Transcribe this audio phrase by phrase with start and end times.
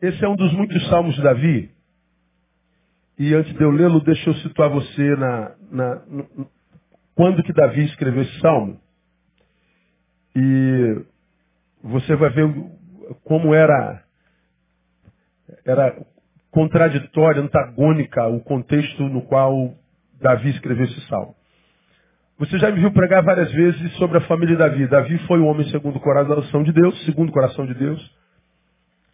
[0.00, 1.70] Esse é um dos muitos salmos de Davi.
[3.18, 6.48] E antes de eu lê-lo, deixa eu situar você na, na no,
[7.16, 8.80] quando que Davi escreveu esse salmo.
[10.36, 11.04] E
[11.82, 12.48] você vai ver
[13.24, 14.04] como era,
[15.64, 16.00] era
[16.52, 19.74] contraditória, antagônica o contexto no qual
[20.20, 21.34] Davi escreveu esse salmo.
[22.38, 24.86] Você já me viu pregar várias vezes sobre a família de Davi.
[24.86, 28.16] Davi foi o homem segundo o coração de Deus, segundo o coração de Deus.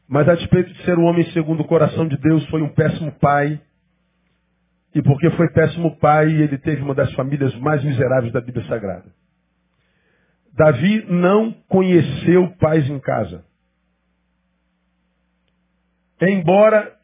[0.08, 3.12] Mas a despeito de ser um homem segundo o coração de Deus, foi um péssimo
[3.12, 3.60] pai.
[4.94, 9.06] E porque foi péssimo pai, ele teve uma das famílias mais miseráveis da Bíblia Sagrada.
[10.56, 13.44] Davi não conheceu paz em casa.
[16.20, 16.94] Embora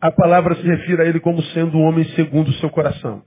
[0.00, 3.22] a palavra se refira a ele como sendo um homem segundo o seu coração.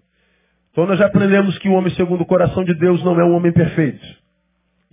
[0.71, 3.35] Então nós já aprendemos que o homem segundo o coração de Deus não é um
[3.35, 4.05] homem perfeito.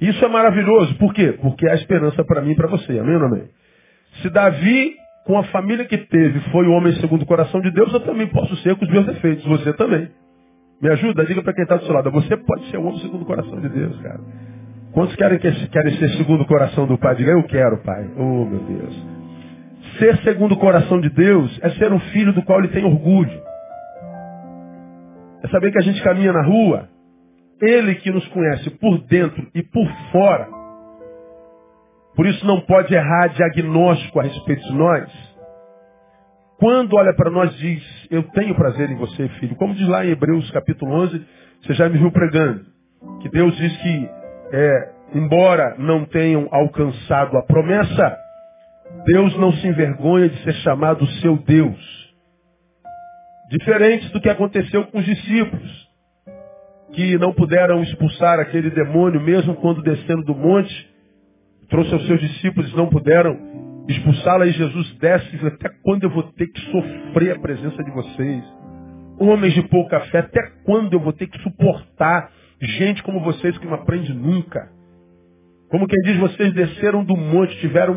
[0.01, 0.97] Isso é maravilhoso.
[0.97, 1.33] Por quê?
[1.41, 2.99] Porque há esperança para mim e para você.
[2.99, 3.49] Amém ou amém?
[4.23, 4.95] Se Davi,
[5.25, 8.27] com a família que teve, foi o homem segundo o coração de Deus, eu também
[8.27, 9.45] posso ser com os meus defeitos.
[9.45, 10.09] Você também.
[10.81, 11.25] Me ajuda?
[11.25, 12.11] Diga para quem está do seu lado.
[12.11, 14.21] Você pode ser o homem segundo o coração de Deus, cara.
[14.93, 17.15] Quantos querem, querem ser segundo o coração do Pai?
[17.17, 18.09] Diga, eu quero, Pai.
[18.17, 19.07] Oh, meu Deus.
[19.99, 23.43] Ser segundo o coração de Deus é ser um filho do qual ele tem orgulho.
[25.43, 26.89] É saber que a gente caminha na rua,
[27.61, 30.49] ele que nos conhece por dentro e por fora,
[32.19, 35.09] por isso não pode errar diagnóstico a respeito de nós.
[36.59, 37.81] Quando olha para nós diz,
[38.11, 39.55] eu tenho prazer em você, filho.
[39.55, 41.25] Como diz lá em Hebreus capítulo 11,
[41.63, 42.65] você já me viu pregando.
[43.23, 44.11] Que Deus diz que,
[44.53, 48.19] é, embora não tenham alcançado a promessa,
[49.07, 51.79] Deus não se envergonha de ser chamado seu Deus.
[53.49, 55.89] Diferente do que aconteceu com os discípulos,
[56.95, 60.98] que não puderam expulsar aquele demônio, mesmo quando descendo do monte,
[61.69, 63.37] trouxe aos seus discípulos não puderam
[63.89, 67.83] expulsá-la, e Jesus desce e diz, até quando eu vou ter que sofrer a presença
[67.83, 68.45] de vocês?
[69.19, 72.31] Homens de pouca fé, até quando eu vou ter que suportar
[72.61, 74.69] gente como vocês que não aprende nunca?
[75.71, 77.95] Como quem diz, vocês desceram do monte, tiveram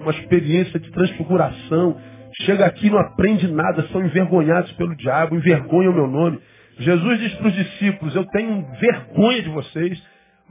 [0.00, 1.96] uma experiência de transfiguração,
[2.40, 6.38] Chega aqui não aprende nada, são envergonhados pelo diabo, envergonham o meu nome.
[6.78, 10.02] Jesus diz para os discípulos, eu tenho vergonha de vocês,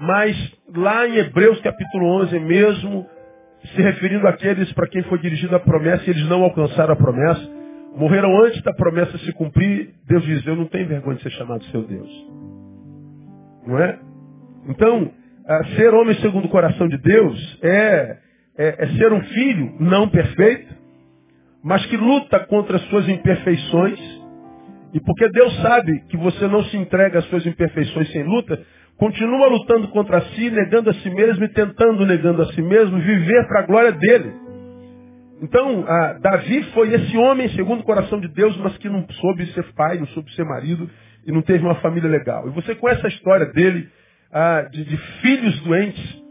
[0.01, 0.35] mas
[0.75, 3.06] lá em Hebreus capítulo 11 mesmo,
[3.75, 7.47] se referindo àqueles para quem foi dirigida a promessa eles não alcançaram a promessa,
[7.95, 11.63] morreram antes da promessa se cumprir, Deus diz, eu não tenho vergonha de ser chamado
[11.66, 12.09] seu Deus.
[13.67, 14.00] Não é?
[14.69, 15.11] Então,
[15.75, 18.17] ser homem segundo o coração de Deus é,
[18.57, 20.73] é, é ser um filho não perfeito,
[21.63, 24.00] mas que luta contra as suas imperfeições.
[24.94, 28.59] E porque Deus sabe que você não se entrega às suas imperfeições sem luta,
[29.01, 33.47] continua lutando contra si, negando a si mesmo e tentando, negando a si mesmo, viver
[33.47, 34.31] para a glória dele.
[35.41, 35.84] Então,
[36.22, 39.97] Davi foi esse homem segundo o coração de Deus, mas que não soube ser pai,
[39.97, 40.88] não soube ser marido
[41.25, 42.47] e não teve uma família legal.
[42.47, 43.90] E você conhece a história dele,
[44.31, 46.23] ah, de, de filhos doentes,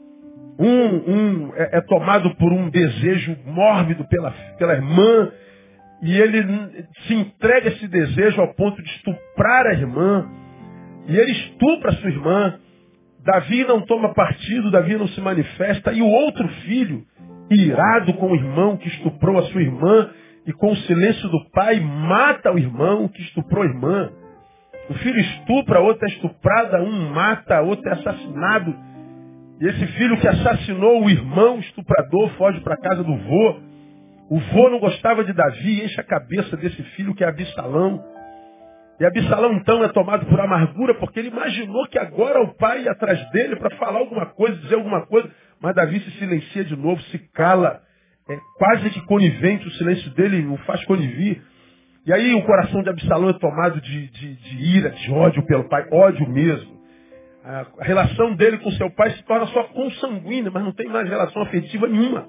[0.56, 5.32] um, um é, é, tomado por um desejo mórbido pela, pela irmã,
[6.04, 6.40] e ele
[7.08, 10.30] se entrega a esse desejo ao ponto de estuprar a irmã,
[11.06, 12.58] e ele estupra sua irmã.
[13.24, 17.04] Davi não toma partido, Davi não se manifesta, e o outro filho,
[17.50, 20.10] irado com o irmão que estuprou a sua irmã,
[20.46, 24.10] e com o silêncio do pai, mata o irmão que estuprou a irmã.
[24.88, 28.74] O filho estupra, a outra é estuprada, um mata, a outra é assassinado.
[29.60, 33.60] E esse filho que assassinou o irmão estuprador foge para a casa do vô.
[34.30, 38.02] O vô não gostava de Davi, enche a cabeça desse filho que é Absalão.
[39.00, 42.92] E Absalão então é tomado por amargura porque ele imaginou que agora o pai ia
[42.92, 45.30] atrás dele para falar alguma coisa, dizer alguma coisa.
[45.58, 47.80] Mas Davi se silencia de novo, se cala.
[48.28, 51.42] É quase que conivente o silêncio dele, o faz conivir.
[52.06, 55.66] E aí o coração de Absalão é tomado de, de, de ira, de ódio pelo
[55.66, 56.78] pai, ódio mesmo.
[57.42, 61.40] A relação dele com seu pai se torna só consanguínea, mas não tem mais relação
[61.40, 62.28] afetiva nenhuma.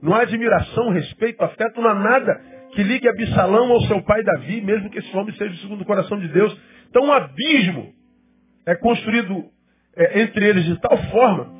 [0.00, 4.60] Não há admiração, respeito, afeto, não há nada que ligue Absalão ao seu pai Davi,
[4.60, 6.56] mesmo que esse homem seja segundo coração de Deus.
[6.90, 7.92] Então um abismo
[8.66, 9.44] é construído
[9.96, 11.56] é, entre eles de tal forma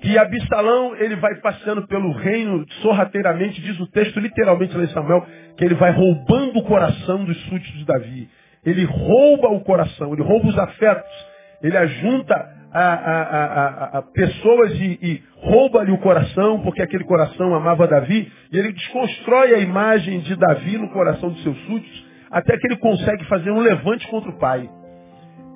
[0.00, 5.26] que Absalão ele vai passeando pelo reino sorrateiramente, diz o texto literalmente lá em Samuel,
[5.56, 8.28] que ele vai roubando o coração dos súditos de Davi.
[8.64, 11.26] Ele rouba o coração, ele rouba os afetos,
[11.62, 17.86] ele ajunta a, a, a, pessoas e, e rouba-lhe o coração, porque aquele coração amava
[17.86, 22.66] Davi, e ele desconstrói a imagem de Davi no coração dos seus súditos, até que
[22.68, 24.68] ele consegue fazer um levante contra o pai.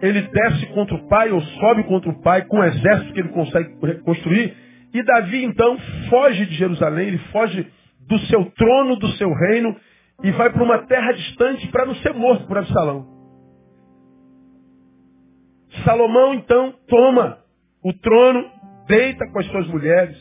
[0.02, 3.28] Ele desce contra o pai, ou sobe contra o pai, com o exército que ele
[3.28, 4.54] consegue construir,
[4.92, 5.78] e Davi então
[6.08, 7.66] foge de Jerusalém, ele foge
[8.08, 9.76] do seu trono, do seu reino,
[10.22, 13.13] e vai para uma terra distante para não ser morto por Absalão.
[15.84, 17.38] Salomão, então, toma
[17.82, 18.50] o trono,
[18.86, 20.16] deita com as suas mulheres,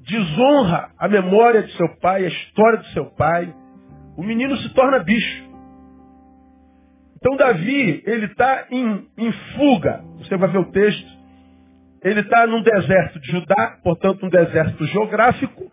[0.00, 3.54] desonra a memória de seu pai, a história de seu pai.
[4.16, 5.50] O menino se torna bicho.
[7.16, 10.02] Então Davi, ele está em, em fuga.
[10.18, 11.20] Você vai ver o texto.
[12.02, 15.70] Ele está num deserto de Judá, portanto um deserto geográfico,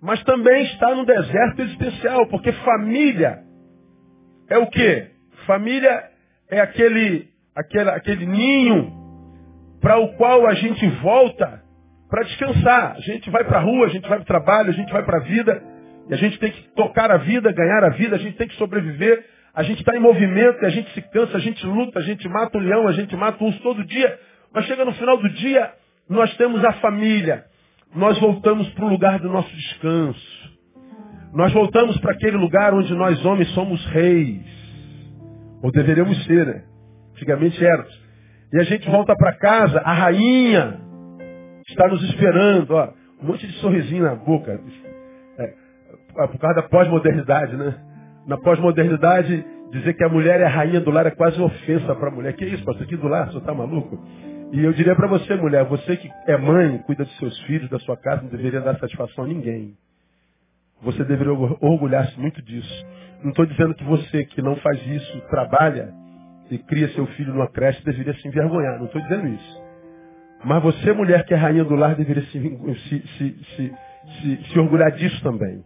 [0.00, 3.42] mas também está num deserto existencial, porque família
[4.48, 5.10] é o quê?
[5.46, 6.10] Família
[6.50, 8.92] é aquele, aquele, aquele ninho
[9.80, 11.62] para o qual a gente volta
[12.10, 12.96] para descansar.
[12.96, 15.02] A gente vai para a rua, a gente vai para o trabalho, a gente vai
[15.02, 15.62] para a vida,
[16.08, 18.56] e a gente tem que tocar a vida, ganhar a vida, a gente tem que
[18.56, 19.24] sobreviver.
[19.54, 22.58] A gente está em movimento, a gente se cansa, a gente luta, a gente mata
[22.58, 24.18] o leão, a gente mata o urso todo dia.
[24.52, 25.72] Mas chega no final do dia,
[26.08, 27.44] nós temos a família.
[27.94, 30.56] Nós voltamos para o lugar do nosso descanso.
[31.32, 34.44] Nós voltamos para aquele lugar onde nós homens somos reis.
[35.62, 36.75] Ou deveríamos ser, né?
[37.16, 38.06] Antigamente éramos.
[38.52, 40.78] E a gente volta para casa, a rainha
[41.66, 42.92] está nos esperando, ó.
[43.22, 44.60] Um monte de sorrisinho na boca.
[45.38, 47.74] É, por causa da pós-modernidade, né?
[48.26, 52.08] Na pós-modernidade, dizer que a mulher é a rainha do lar é quase ofensa para
[52.08, 52.34] a mulher.
[52.34, 52.84] Que isso, pastor?
[52.84, 53.98] Aqui do lar, você está maluco?
[54.52, 57.78] E eu diria para você, mulher, você que é mãe, cuida dos seus filhos, da
[57.80, 59.74] sua casa, não deveria dar satisfação a ninguém.
[60.82, 62.86] Você deveria orgulhar-se muito disso.
[63.22, 65.92] Não estou dizendo que você que não faz isso, trabalha
[66.50, 68.78] e cria seu filho numa creche, deveria se envergonhar.
[68.78, 69.62] Não estou dizendo isso.
[70.44, 72.38] Mas você, mulher que é rainha do lar, deveria se,
[72.88, 73.74] se,
[74.20, 75.64] se, se orgulhar disso também.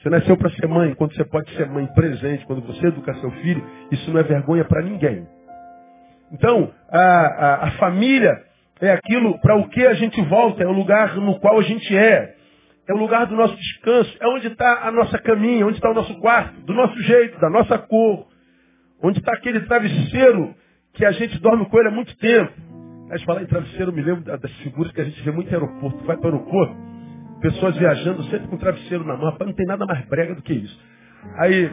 [0.00, 3.30] Você nasceu para ser mãe, quando você pode ser mãe presente, quando você educa seu
[3.32, 5.26] filho, isso não é vergonha para ninguém.
[6.30, 8.44] Então, a, a, a família
[8.80, 11.96] é aquilo para o que a gente volta, é o lugar no qual a gente
[11.96, 12.36] é.
[12.88, 15.94] É o lugar do nosso descanso, é onde está a nossa caminha, onde está o
[15.94, 18.26] nosso quarto, do nosso jeito, da nossa cor.
[19.02, 20.54] Onde está aquele travesseiro
[20.94, 22.52] que a gente dorme com ele há muito tempo.
[23.10, 25.54] Aí falar em travesseiro, eu me lembro das figuras que a gente vê muito em
[25.54, 26.04] aeroporto.
[26.04, 26.76] Vai para o aeroporto,
[27.40, 29.30] pessoas viajando sempre com travesseiro na mão.
[29.30, 30.78] Rapaz, não tem nada mais brega do que isso.
[31.36, 31.70] Aí,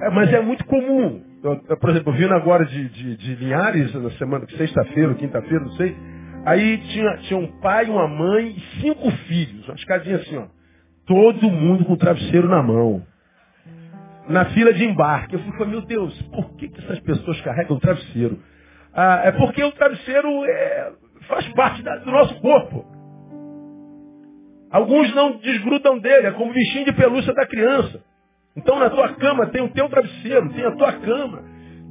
[0.00, 1.22] é, mas é muito comum.
[1.42, 5.72] Eu, eu, por exemplo, vindo agora de, de, de Linhares, na semana, sexta-feira quinta-feira, não
[5.72, 5.96] sei.
[6.44, 9.68] Aí tinha, tinha um pai, uma mãe e cinco filhos.
[9.68, 10.46] Uma escadinha assim, ó.
[11.06, 13.02] Todo mundo com travesseiro na mão.
[14.28, 15.34] Na fila de embarque.
[15.34, 18.38] Eu falei, meu Deus, por que, que essas pessoas carregam o travesseiro?
[18.94, 20.92] Ah, é porque o travesseiro é,
[21.28, 22.84] faz parte da, do nosso corpo.
[24.70, 28.02] Alguns não desgrudam dele, é como bichinho de pelúcia da criança.
[28.56, 31.42] Então na tua cama tem o teu travesseiro, tem a tua cama,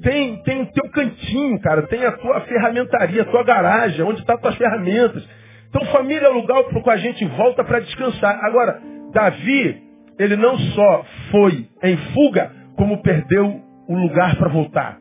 [0.02, 4.36] tem, tem o teu cantinho, cara, tem a tua ferramentaria, a tua garagem, onde estão
[4.36, 5.28] as tuas ferramentas.
[5.70, 8.44] Então família é o lugar para a gente volta para descansar.
[8.44, 8.82] Agora,
[9.12, 9.91] Davi,
[10.22, 14.98] ele não só foi em fuga, como perdeu o lugar para voltar.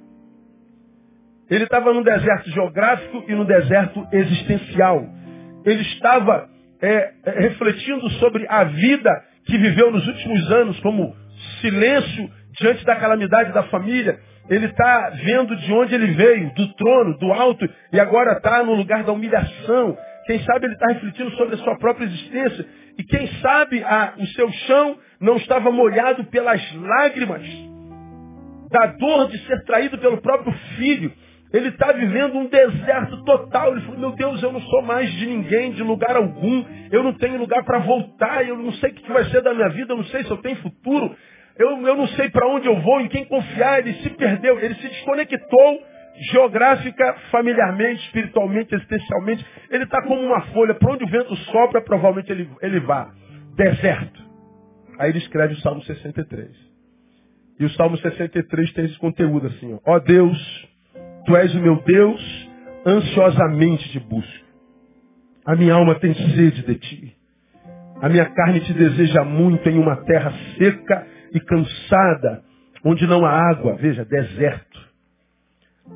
[1.50, 5.04] Ele estava no deserto geográfico e no deserto existencial.
[5.64, 6.48] Ele estava
[6.80, 9.10] é, é, refletindo sobre a vida
[9.44, 11.14] que viveu nos últimos anos como
[11.60, 14.18] silêncio diante da calamidade da família.
[14.48, 18.74] Ele está vendo de onde ele veio, do trono, do alto, e agora está no
[18.74, 19.96] lugar da humilhação.
[20.26, 22.66] Quem sabe ele está refletindo sobre a sua própria existência.
[22.98, 27.46] E quem sabe a, o seu chão não estava molhado pelas lágrimas
[28.70, 31.12] da dor de ser traído pelo próprio filho.
[31.52, 33.72] Ele está vivendo um deserto total.
[33.72, 36.64] Ele falou, meu Deus, eu não sou mais de ninguém, de lugar algum.
[36.92, 38.46] Eu não tenho lugar para voltar.
[38.46, 39.92] Eu não sei o que vai ser da minha vida.
[39.92, 41.14] Eu não sei se eu tenho futuro.
[41.58, 43.80] Eu, eu não sei para onde eu vou, em quem confiar.
[43.80, 45.82] Ele se perdeu, ele se desconectou
[46.32, 49.44] geográfica, familiarmente, espiritualmente, existencialmente.
[49.70, 50.74] Ele está como uma folha.
[50.74, 53.10] Para onde o vento sopra, provavelmente ele, ele vá.
[53.56, 54.29] Deserto.
[55.00, 56.50] Aí ele escreve o Salmo 63.
[57.58, 59.72] E o Salmo 63 tem esse conteúdo assim.
[59.72, 60.68] Ó, ó Deus,
[61.24, 62.50] Tu és o meu Deus,
[62.84, 64.46] ansiosamente te busco.
[65.46, 67.16] A minha alma tem sede de ti.
[68.02, 72.42] A minha carne te deseja muito em uma terra seca e cansada,
[72.84, 74.80] onde não há água, veja, deserto.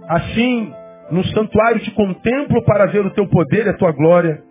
[0.08, 0.72] Assim,
[1.10, 4.42] no santuário te contemplo para ver o teu poder e a tua glória,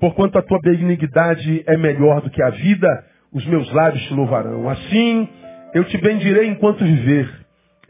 [0.00, 4.68] porquanto a tua benignidade é melhor do que a vida, os meus lábios te louvarão.
[4.68, 5.28] Assim,
[5.74, 7.28] eu te bendirei enquanto viver.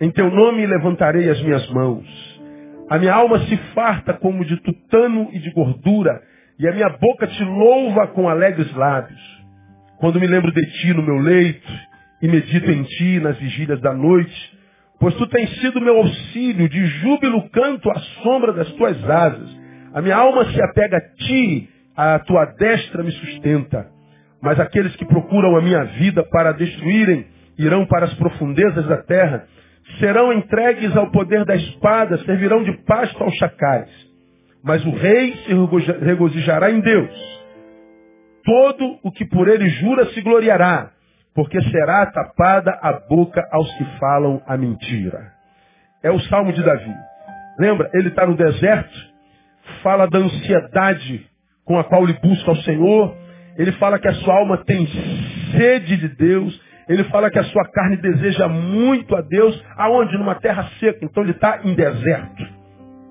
[0.01, 2.07] Em teu nome levantarei as minhas mãos.
[2.89, 6.23] A minha alma se farta como de tutano e de gordura,
[6.59, 9.21] e a minha boca te louva com alegres lábios.
[9.99, 11.73] Quando me lembro de ti no meu leito
[12.23, 14.59] e medito em ti nas vigílias da noite,
[14.99, 19.59] pois tu tens sido meu auxílio, de júbilo canto à sombra das tuas asas.
[19.93, 23.98] A minha alma se apega a ti, a tua destra me sustenta.
[24.41, 27.27] Mas aqueles que procuram a minha vida para destruírem
[27.59, 29.47] irão para as profundezas da terra.
[29.99, 33.89] Serão entregues ao poder da espada, servirão de pasto aos chacais.
[34.63, 37.39] Mas o rei se regozijará em Deus.
[38.45, 40.91] Todo o que por ele jura se gloriará,
[41.35, 45.33] porque será tapada a boca aos que falam a mentira.
[46.03, 46.95] É o salmo de Davi.
[47.59, 47.91] Lembra?
[47.93, 48.97] Ele está no deserto,
[49.83, 51.27] fala da ansiedade
[51.65, 53.15] com a qual ele busca ao Senhor.
[53.59, 54.87] Ele fala que a sua alma tem
[55.51, 56.63] sede de Deus.
[56.89, 59.63] Ele fala que a sua carne deseja muito a Deus.
[59.77, 60.17] Aonde?
[60.17, 61.05] Numa terra seca.
[61.05, 62.47] Então ele está em deserto.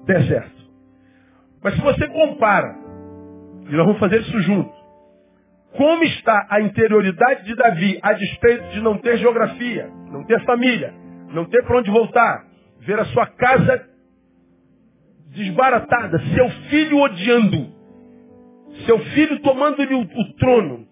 [0.06, 0.58] Deserto.
[1.62, 2.76] Mas se você compara,
[3.68, 4.72] e nós vamos fazer isso junto,
[5.76, 10.94] como está a interioridade de Davi a despeito de não ter geografia, não ter família,
[11.34, 12.46] não ter para onde voltar,
[12.80, 13.86] ver a sua casa
[15.36, 17.77] desbaratada, seu filho odiando,
[18.86, 20.88] seu filho tomando-lhe o, o trono,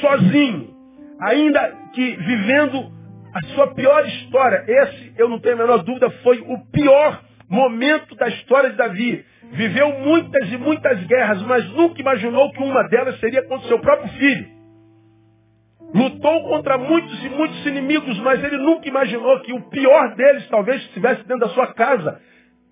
[0.00, 0.74] sozinho,
[1.20, 2.92] ainda que vivendo
[3.34, 4.64] a sua pior história.
[4.66, 9.24] Esse, eu não tenho a menor dúvida, foi o pior momento da história de Davi.
[9.52, 14.08] Viveu muitas e muitas guerras, mas nunca imaginou que uma delas seria contra seu próprio
[14.14, 14.54] filho.
[15.94, 20.82] Lutou contra muitos e muitos inimigos, mas ele nunca imaginou que o pior deles talvez
[20.82, 22.20] estivesse dentro da sua casa,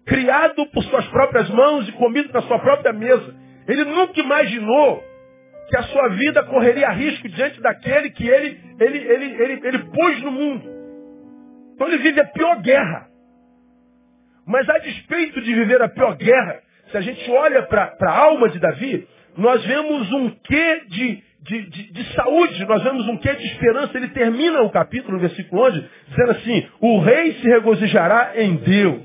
[0.04, 3.41] criado por suas próprias mãos e comido na sua própria mesa.
[3.66, 5.02] Ele nunca imaginou
[5.68, 10.22] que a sua vida correria risco diante daquele que ele, ele, ele, ele, ele pôs
[10.22, 10.68] no mundo.
[11.74, 13.08] Então ele vive a pior guerra.
[14.46, 18.48] Mas a despeito de viver a pior guerra, se a gente olha para a alma
[18.48, 23.32] de Davi, nós vemos um quê de, de, de, de, saúde, nós vemos um quê
[23.34, 23.96] de esperança.
[23.96, 29.02] Ele termina o capítulo, no versículo 11, dizendo assim, o rei se regozijará em Deus.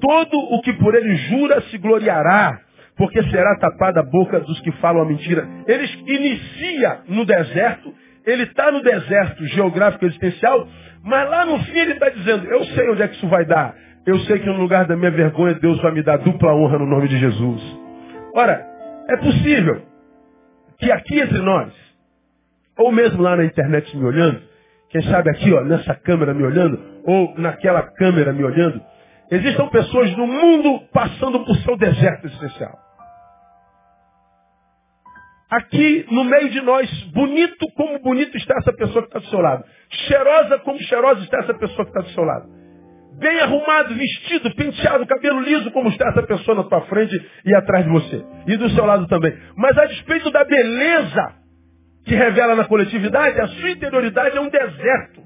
[0.00, 2.60] Todo o que por ele jura se gloriará,
[2.96, 5.46] porque será tapada a boca dos que falam a mentira.
[5.66, 7.92] Ele inicia no deserto,
[8.24, 10.68] ele está no deserto geográfico existencial,
[11.02, 13.74] mas lá no fim ele está dizendo, eu sei onde é que isso vai dar.
[14.06, 16.86] Eu sei que no lugar da minha vergonha, Deus vai me dar dupla honra no
[16.86, 17.62] nome de Jesus.
[18.34, 18.64] Ora,
[19.08, 19.82] é possível
[20.78, 21.72] que aqui entre nós,
[22.78, 24.42] ou mesmo lá na internet me olhando,
[24.90, 28.80] quem sabe aqui, ó, nessa câmera me olhando, ou naquela câmera me olhando,
[29.30, 32.83] existam pessoas no mundo passando por seu deserto existencial.
[35.56, 39.40] Aqui no meio de nós, bonito como bonito está essa pessoa que está do seu
[39.40, 39.64] lado.
[40.06, 42.64] Cheirosa como cheirosa está essa pessoa que está do seu lado
[43.18, 47.84] bem arrumado, vestido, penteado, cabelo liso, como está essa pessoa na tua frente e atrás
[47.84, 48.24] de você.
[48.46, 49.36] E do seu lado também.
[49.56, 51.34] Mas a despeito da beleza
[52.04, 55.22] que revela na coletividade, a sua interioridade é um deserto.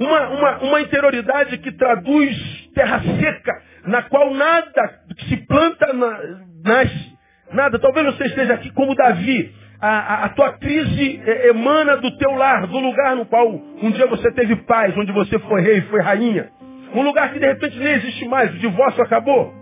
[0.00, 6.20] Uma, uma, uma interioridade que traduz terra seca, na qual nada que se planta na,
[6.64, 7.11] nasce.
[7.52, 7.78] Nada.
[7.78, 12.66] Talvez você esteja aqui como Davi, a, a, a, tua crise emana do teu lar,
[12.66, 16.50] do lugar no qual um dia você teve paz, onde você foi rei, foi rainha.
[16.94, 19.52] Um lugar que de repente nem existe mais, o divórcio acabou.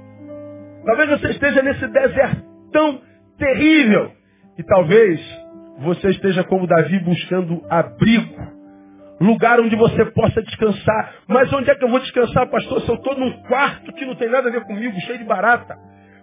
[0.84, 2.42] Talvez você esteja nesse deserto
[2.72, 3.00] tão
[3.38, 4.12] terrível.
[4.58, 5.20] E talvez
[5.78, 8.60] você esteja como Davi buscando abrigo.
[9.20, 11.14] Lugar onde você possa descansar.
[11.28, 12.80] Mas onde é que eu vou descansar, pastor?
[12.82, 15.76] Se eu estou num quarto que não tem nada a ver comigo, cheio de barata.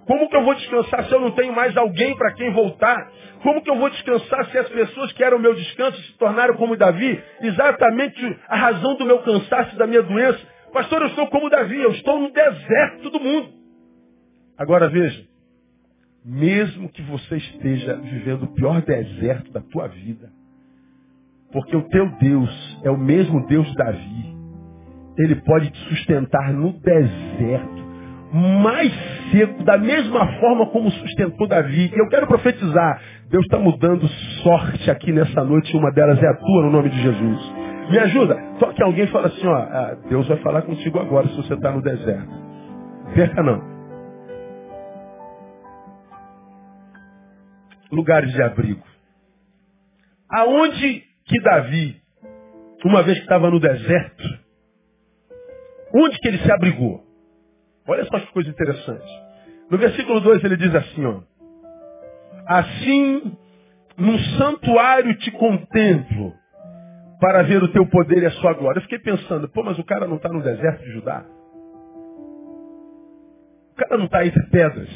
[0.08, 3.12] Como que eu vou descansar se eu não tenho mais alguém para quem voltar?
[3.44, 6.78] Como que eu vou descansar se as pessoas que eram meu descanso se tornaram como
[6.78, 7.22] Davi?
[7.42, 10.40] Exatamente a razão do meu cansaço da minha doença.
[10.72, 13.50] Pastor, eu estou como Davi, eu estou no deserto do mundo.
[14.58, 15.26] Agora veja,
[16.24, 20.32] mesmo que você esteja vivendo o pior deserto da tua vida,
[21.52, 24.38] porque o teu Deus é o mesmo Deus de Davi,
[25.18, 27.87] ele pode te sustentar no deserto
[28.32, 28.92] mais
[29.32, 31.92] seco, da mesma forma como sustentou Davi.
[31.94, 34.08] E eu quero profetizar, Deus está mudando
[34.44, 37.54] sorte aqui nessa noite, uma delas é a tua, no nome de Jesus.
[37.90, 38.38] Me ajuda.
[38.60, 41.72] Só que alguém fala assim, ó, ah, Deus vai falar contigo agora se você está
[41.72, 42.30] no deserto.
[43.16, 43.78] Perca não.
[47.92, 48.84] Lugares de abrigo.
[50.30, 52.02] Aonde que Davi,
[52.84, 54.24] uma vez que estava no deserto,
[55.96, 57.07] onde que ele se abrigou?
[57.88, 59.28] Olha só que coisa interessante.
[59.70, 61.22] No versículo 2 ele diz assim, ó.
[62.46, 63.38] Assim,
[63.98, 66.34] num santuário te contemplo
[67.20, 68.80] para ver o teu poder e a sua glória.
[68.80, 71.26] Eu fiquei pensando, pô, mas o cara não está no deserto de Judá?
[73.72, 74.90] O cara não está entre pedras.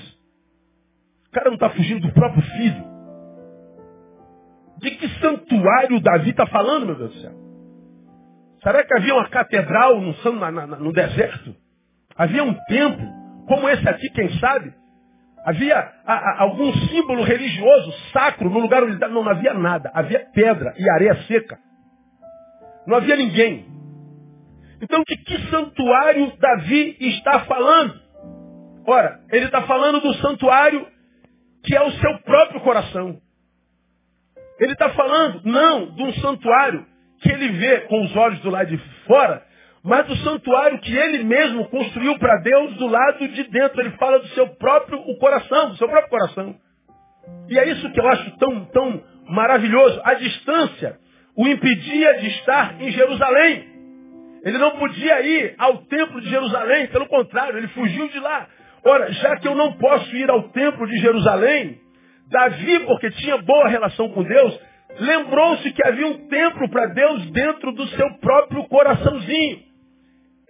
[1.27, 2.91] O cara não está fugindo do próprio filho.
[4.77, 7.31] De que santuário Davi está falando, meu Deus do céu?
[8.63, 10.13] Será que havia uma catedral no,
[10.79, 11.55] no deserto?
[12.21, 13.03] Havia um templo,
[13.47, 14.71] como esse aqui, quem sabe?
[15.43, 15.75] Havia
[16.05, 19.89] a, a, algum símbolo religioso, sacro, no lugar onde não, não havia nada.
[19.91, 21.57] Havia pedra e areia seca.
[22.85, 23.65] Não havia ninguém.
[24.79, 27.99] Então de que santuário Davi está falando?
[28.85, 30.85] Ora, ele está falando do santuário
[31.63, 33.19] que é o seu próprio coração.
[34.59, 36.85] Ele está falando, não, de um santuário
[37.19, 39.43] que ele vê com os olhos do lado de fora,
[39.83, 43.81] mas do santuário que ele mesmo construiu para Deus do lado de dentro.
[43.81, 46.55] Ele fala do seu próprio o coração, do seu próprio coração.
[47.49, 49.99] E é isso que eu acho tão, tão maravilhoso.
[50.03, 50.99] A distância
[51.35, 53.69] o impedia de estar em Jerusalém.
[54.43, 58.47] Ele não podia ir ao templo de Jerusalém, pelo contrário, ele fugiu de lá.
[58.83, 61.79] Ora, já que eu não posso ir ao templo de Jerusalém,
[62.29, 64.59] Davi, porque tinha boa relação com Deus,
[64.99, 69.70] lembrou-se que havia um templo para Deus dentro do seu próprio coraçãozinho.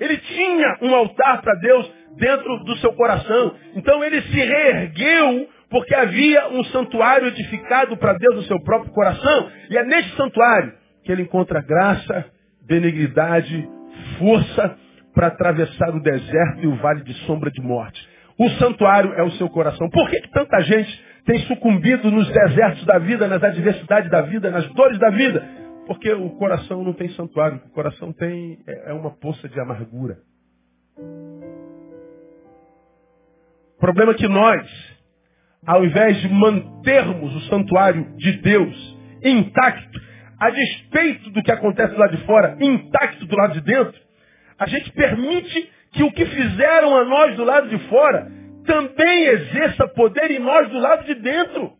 [0.01, 3.53] Ele tinha um altar para Deus dentro do seu coração.
[3.75, 9.51] Então ele se reergueu porque havia um santuário edificado para Deus no seu próprio coração.
[9.69, 12.25] E é neste santuário que ele encontra graça,
[12.67, 13.69] benignidade,
[14.17, 14.75] força
[15.13, 18.01] para atravessar o deserto e o vale de sombra de morte.
[18.39, 19.87] O santuário é o seu coração.
[19.91, 24.49] Por que, que tanta gente tem sucumbido nos desertos da vida, nas adversidades da vida,
[24.49, 25.60] nas dores da vida?
[25.91, 30.19] Porque o coração não tem santuário, o coração tem é, é uma poça de amargura.
[33.75, 34.65] O problema é que nós,
[35.67, 39.99] ao invés de mantermos o santuário de Deus intacto,
[40.39, 43.99] a despeito do que acontece lá de fora, intacto do lado de dentro,
[44.57, 48.31] a gente permite que o que fizeram a nós do lado de fora
[48.65, 51.73] também exerça poder em nós do lado de dentro.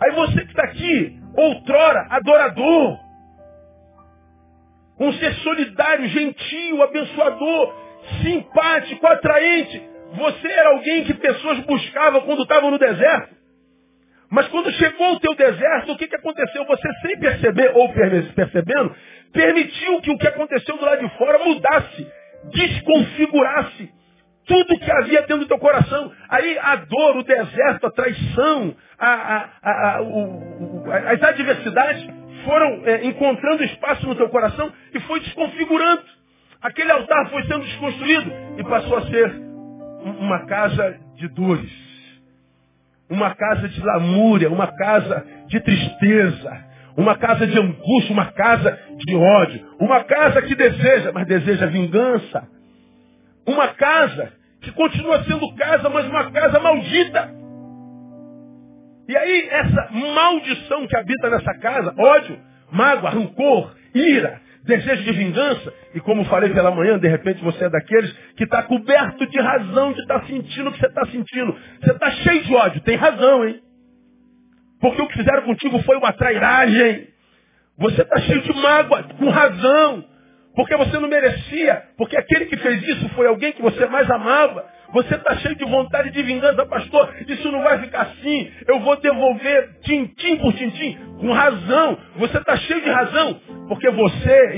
[0.00, 2.98] Aí você que está aqui, outrora adorador,
[4.98, 7.74] um ser solidário, gentil, abençoador,
[8.22, 9.82] simpático, atraente.
[10.12, 13.36] Você era alguém que pessoas buscavam quando estavam no deserto.
[14.30, 16.64] Mas quando chegou o teu deserto, o que, que aconteceu?
[16.64, 18.94] Você sem perceber ou percebendo,
[19.32, 22.06] permitiu que o que aconteceu do lado de fora mudasse,
[22.52, 23.90] desconfigurasse
[24.46, 26.12] tudo que havia dentro do teu coração.
[26.28, 29.10] Aí a dor, o deserto, a traição, a,
[29.62, 32.06] a, a, o, as adversidades
[32.44, 36.02] foram é, encontrando espaço no teu coração e foi desconfigurando.
[36.62, 39.30] Aquele altar foi sendo desconstruído e passou a ser
[40.18, 41.70] uma casa de dores,
[43.10, 46.64] uma casa de lamúria, uma casa de tristeza,
[46.96, 52.48] uma casa de angústia, uma casa de ódio, uma casa que deseja, mas deseja vingança,
[53.46, 57.45] uma casa que continua sendo casa, mas uma casa maldita.
[59.08, 62.38] E aí, essa maldição que habita nessa casa, ódio,
[62.72, 67.70] mágoa, rancor, ira, desejo de vingança, e como falei pela manhã, de repente você é
[67.70, 71.56] daqueles que está coberto de razão de estar tá sentindo o que você está sentindo.
[71.80, 73.60] Você está cheio de ódio, tem razão, hein?
[74.80, 77.08] Porque o que fizeram contigo foi uma trairagem.
[77.78, 80.04] Você está cheio de mágoa, com razão.
[80.54, 81.82] Porque você não merecia.
[81.96, 84.66] Porque aquele que fez isso foi alguém que você mais amava.
[84.92, 87.14] Você está cheio de vontade de vingança, pastor.
[87.26, 88.50] Isso não vai ficar assim.
[88.66, 90.96] Eu vou devolver tintim por tintim.
[91.20, 91.98] Com razão.
[92.16, 93.40] Você está cheio de razão.
[93.68, 94.54] Porque você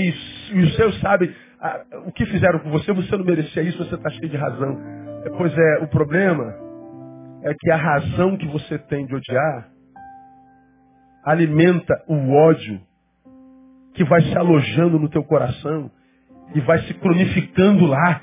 [0.53, 2.93] e, os seus sabem ah, o que fizeram com você.
[2.93, 3.79] Você não merecia isso.
[3.79, 4.79] Você está cheio de razão.
[5.37, 6.55] Pois é, o problema
[7.43, 9.69] é que a razão que você tem de odiar
[11.25, 12.81] alimenta o ódio
[13.95, 15.91] que vai se alojando no teu coração
[16.55, 18.23] e vai se cronificando lá.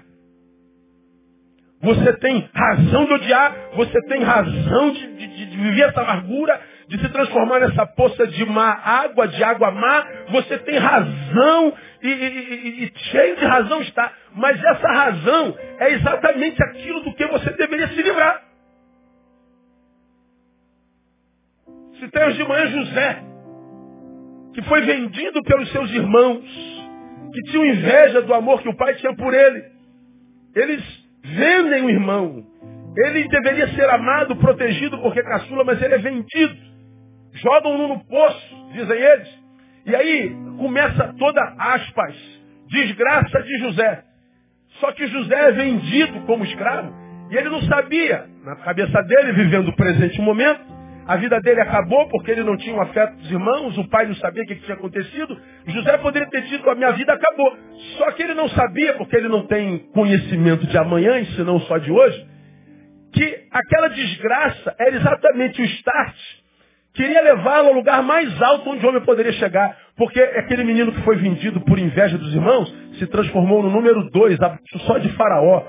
[1.81, 6.99] Você tem razão de odiar, você tem razão de, de, de, viver essa amargura, de
[6.99, 10.07] se transformar nessa poça de má água, de água má.
[10.29, 14.11] Você tem razão e, e, e, cheio de razão está.
[14.33, 18.41] Mas essa razão é exatamente aquilo do que você deveria se livrar.
[21.99, 23.23] Se tem hoje de manhã José,
[24.53, 26.43] que foi vendido pelos seus irmãos,
[27.33, 29.63] que tinham inveja do amor que o pai tinha por ele.
[30.55, 32.43] Eles vendem o irmão.
[32.97, 36.55] Ele deveria ser amado, protegido, porque é caçula, mas ele é vendido.
[37.33, 39.45] Jogam-no no poço, dizem eles.
[39.85, 42.15] E aí começa toda aspas,
[42.67, 44.03] desgraça de José.
[44.79, 46.93] Só que José é vendido como escravo.
[47.29, 50.61] E ele não sabia, na cabeça dele, vivendo o presente momento,
[51.07, 54.15] a vida dele acabou porque ele não tinha o afeto dos irmãos, o pai não
[54.15, 55.39] sabia o que tinha acontecido.
[55.67, 57.55] José poderia ter dito, a minha vida acabou.
[57.97, 61.91] Só que ele não sabia, porque ele não tem conhecimento de amanhã, senão só de
[61.91, 62.25] hoje,
[63.13, 66.15] que aquela desgraça era exatamente o start.
[66.95, 69.77] Queria levá-lo ao lugar mais alto onde o homem poderia chegar.
[69.97, 74.37] Porque aquele menino que foi vendido por inveja dos irmãos se transformou no número dois,
[74.87, 75.63] só de faraó.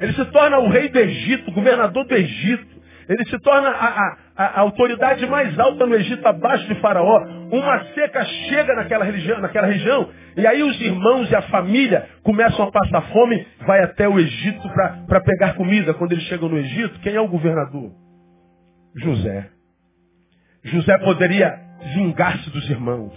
[0.00, 2.81] Ele se torna o rei do Egito, governador do Egito.
[3.12, 7.22] Ele se torna a, a, a, autoridade mais alta no Egito, abaixo de Faraó.
[7.50, 12.64] Uma seca chega naquela região, naquela região, e aí os irmãos e a família começam
[12.64, 14.66] a passar fome, vai até o Egito
[15.06, 15.92] para pegar comida.
[15.92, 17.92] Quando eles chegam no Egito, quem é o governador?
[18.96, 19.50] José.
[20.64, 21.54] José poderia
[21.94, 23.12] vingar-se dos irmãos.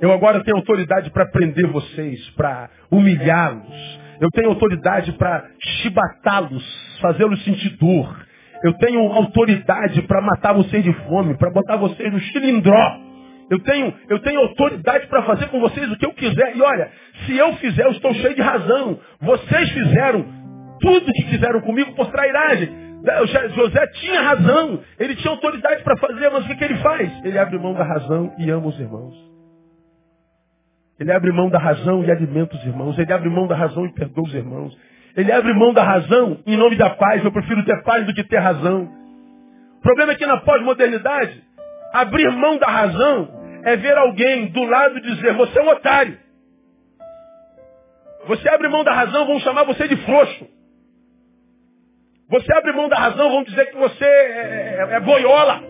[0.00, 4.00] Eu agora tenho autoridade para prender vocês, para humilhá-los.
[4.20, 8.31] Eu tenho autoridade para chibatá-los, fazê-los sentir dor.
[8.62, 13.00] Eu tenho autoridade para matar vocês de fome, para botar vocês no cilindró.
[13.50, 16.56] Eu tenho, eu tenho autoridade para fazer com vocês o que eu quiser.
[16.56, 16.90] E olha,
[17.26, 18.98] se eu fizer, eu estou cheio de razão.
[19.20, 20.24] Vocês fizeram
[20.80, 22.82] tudo o que fizeram comigo por trairagem.
[23.54, 27.24] José tinha razão, ele tinha autoridade para fazer, mas o que, que ele faz?
[27.24, 29.14] Ele abre mão da razão e ama os irmãos.
[31.00, 32.96] Ele abre mão da razão e alimenta os irmãos.
[32.96, 34.78] Ele abre mão da razão e perdoa os irmãos.
[35.16, 37.24] Ele abre mão da razão em nome da paz.
[37.24, 38.88] Eu prefiro ter paz do que ter razão.
[39.78, 41.42] O problema é que na pós-modernidade,
[41.92, 43.28] abrir mão da razão
[43.64, 46.18] é ver alguém do lado dizer, você é um otário.
[48.26, 50.46] Você abre mão da razão, vão chamar você de frouxo.
[52.30, 55.62] Você abre mão da razão, vão dizer que você é, é, é boiola.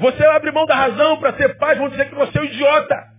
[0.00, 3.13] Você abre mão da razão para ter paz, vão dizer que você é um idiota.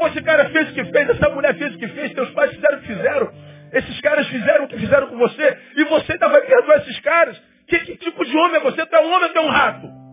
[0.00, 2.78] Esse cara fez o que fez, essa mulher fez o que fez, teus pais fizeram
[2.78, 3.32] o que fizeram.
[3.72, 5.58] Esses caras fizeram o que fizeram com você.
[5.76, 7.42] E você ainda vai perdoar esses caras.
[7.66, 8.86] Que, que tipo de homem é você?
[8.86, 10.06] Tu é um homem ou tu é um rato?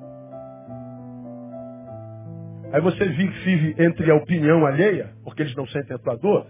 [2.74, 6.48] Aí você vive entre a opinião alheia, porque eles não sentem a tua dor,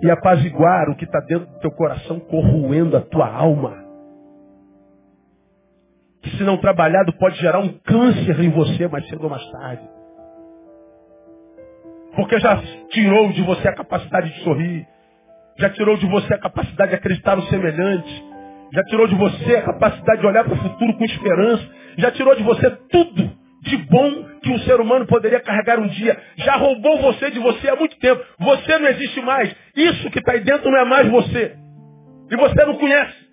[0.00, 3.84] e apaziguar o que está dentro do teu coração, corroendo a tua alma.
[6.22, 9.86] Que se não trabalhado pode gerar um câncer em você mais cedo ou mais tarde.
[12.16, 14.86] Porque já tirou de você a capacidade de sorrir,
[15.58, 18.24] já tirou de você a capacidade de acreditar no semelhante,
[18.72, 22.34] já tirou de você a capacidade de olhar para o futuro com esperança, já tirou
[22.34, 26.16] de você tudo de bom que um ser humano poderia carregar um dia.
[26.36, 28.22] Já roubou você de você há muito tempo.
[28.38, 29.54] Você não existe mais.
[29.74, 31.56] Isso que está aí dentro não é mais você.
[32.30, 33.26] E você não conhece.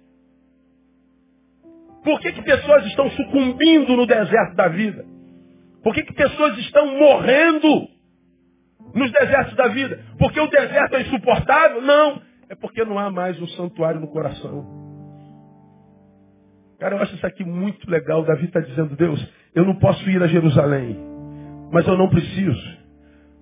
[2.04, 5.06] Por que, que pessoas estão sucumbindo no deserto da vida?
[5.84, 7.93] Por que, que pessoas estão morrendo
[8.94, 10.00] nos desertos da vida?
[10.18, 11.82] Porque o deserto é insuportável?
[11.82, 12.22] Não.
[12.50, 14.84] É porque não há mais um santuário no coração.
[16.80, 18.24] Cara, eu acho isso aqui muito legal.
[18.24, 19.26] Davi está dizendo, Deus,
[19.56, 20.98] eu não posso ir a Jerusalém,
[21.72, 22.84] mas eu não preciso.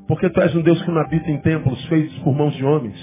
[0.07, 2.99] Porque tu és um Deus que não habita em templos feitos por mãos de homens.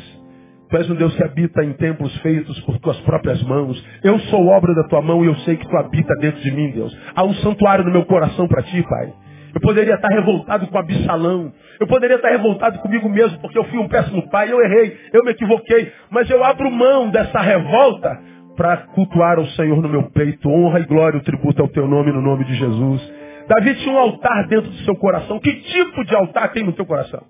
[0.71, 3.83] Tu és um Deus que habita em templos feitos por tuas próprias mãos.
[4.05, 6.71] Eu sou obra da tua mão e eu sei que tu habita dentro de mim,
[6.71, 6.97] Deus.
[7.15, 9.13] Há um santuário no meu coração para ti, Pai.
[9.55, 11.53] Eu poderia estar revoltado com Absalão.
[11.81, 15.25] Eu poderia estar revoltado comigo mesmo, porque eu fui um péssimo pai, eu errei, eu
[15.25, 15.93] me equivoquei.
[16.11, 18.21] Mas eu abro mão dessa revolta
[18.57, 20.49] para cultuar ao Senhor no meu peito.
[20.49, 23.13] Honra e glória, o tributo ao teu nome, no nome de Jesus.
[23.49, 25.39] Davi tinha um altar dentro do seu coração.
[25.41, 27.25] Que tipo de altar tem no teu coração?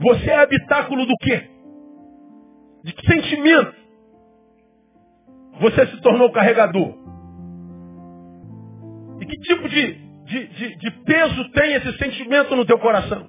[0.00, 1.48] Você é habitáculo do quê?
[2.84, 3.74] De que sentimento?
[5.60, 6.99] Você se tornou carregador?
[9.20, 9.92] E que tipo de,
[10.24, 13.28] de, de, de peso tem esse sentimento no teu coração?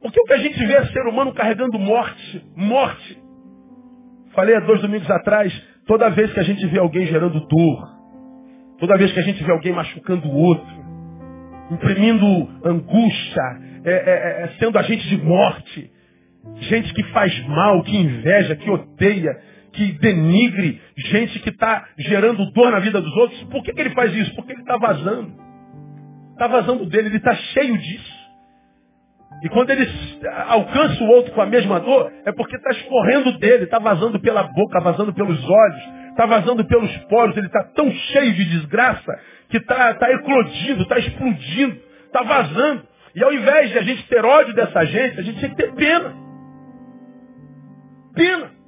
[0.00, 3.18] Porque o que a gente vê é ser humano carregando morte, morte.
[4.32, 5.52] Falei há dois domingos atrás,
[5.86, 7.88] toda vez que a gente vê alguém gerando dor,
[8.78, 10.80] toda vez que a gente vê alguém machucando o outro,
[11.70, 13.42] imprimindo angústia,
[13.84, 15.90] é, é, é, é, sendo agente de morte,
[16.60, 19.30] gente que faz mal, que inveja, que odeia,
[19.80, 23.94] que denigre, gente que está gerando dor na vida dos outros, por que, que ele
[23.94, 24.34] faz isso?
[24.34, 25.32] Porque ele está vazando.
[26.32, 28.20] Está vazando dele, ele está cheio disso.
[29.42, 29.88] E quando ele
[30.48, 34.42] alcança o outro com a mesma dor, é porque está escorrendo dele, está vazando pela
[34.42, 39.56] boca, vazando pelos olhos, está vazando pelos poros, ele está tão cheio de desgraça que
[39.56, 42.82] está tá eclodindo, está explodindo, está vazando.
[43.14, 45.72] E ao invés de a gente ter ódio dessa gente, a gente tem que ter
[45.72, 46.14] pena.
[48.14, 48.59] Pena.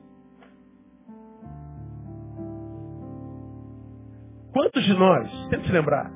[4.53, 6.13] Quantos de nós, tenta se lembrar,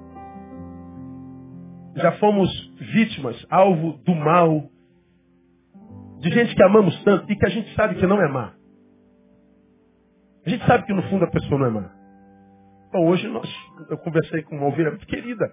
[1.97, 2.51] já fomos
[2.93, 4.71] vítimas, alvo do mal,
[6.21, 8.55] de gente que amamos tanto e que a gente sabe que não é má.
[10.45, 11.91] A gente sabe que no fundo a pessoa não é má.
[12.93, 13.49] Bom, hoje nós,
[13.91, 15.53] eu conversei com uma ovelha muito querida,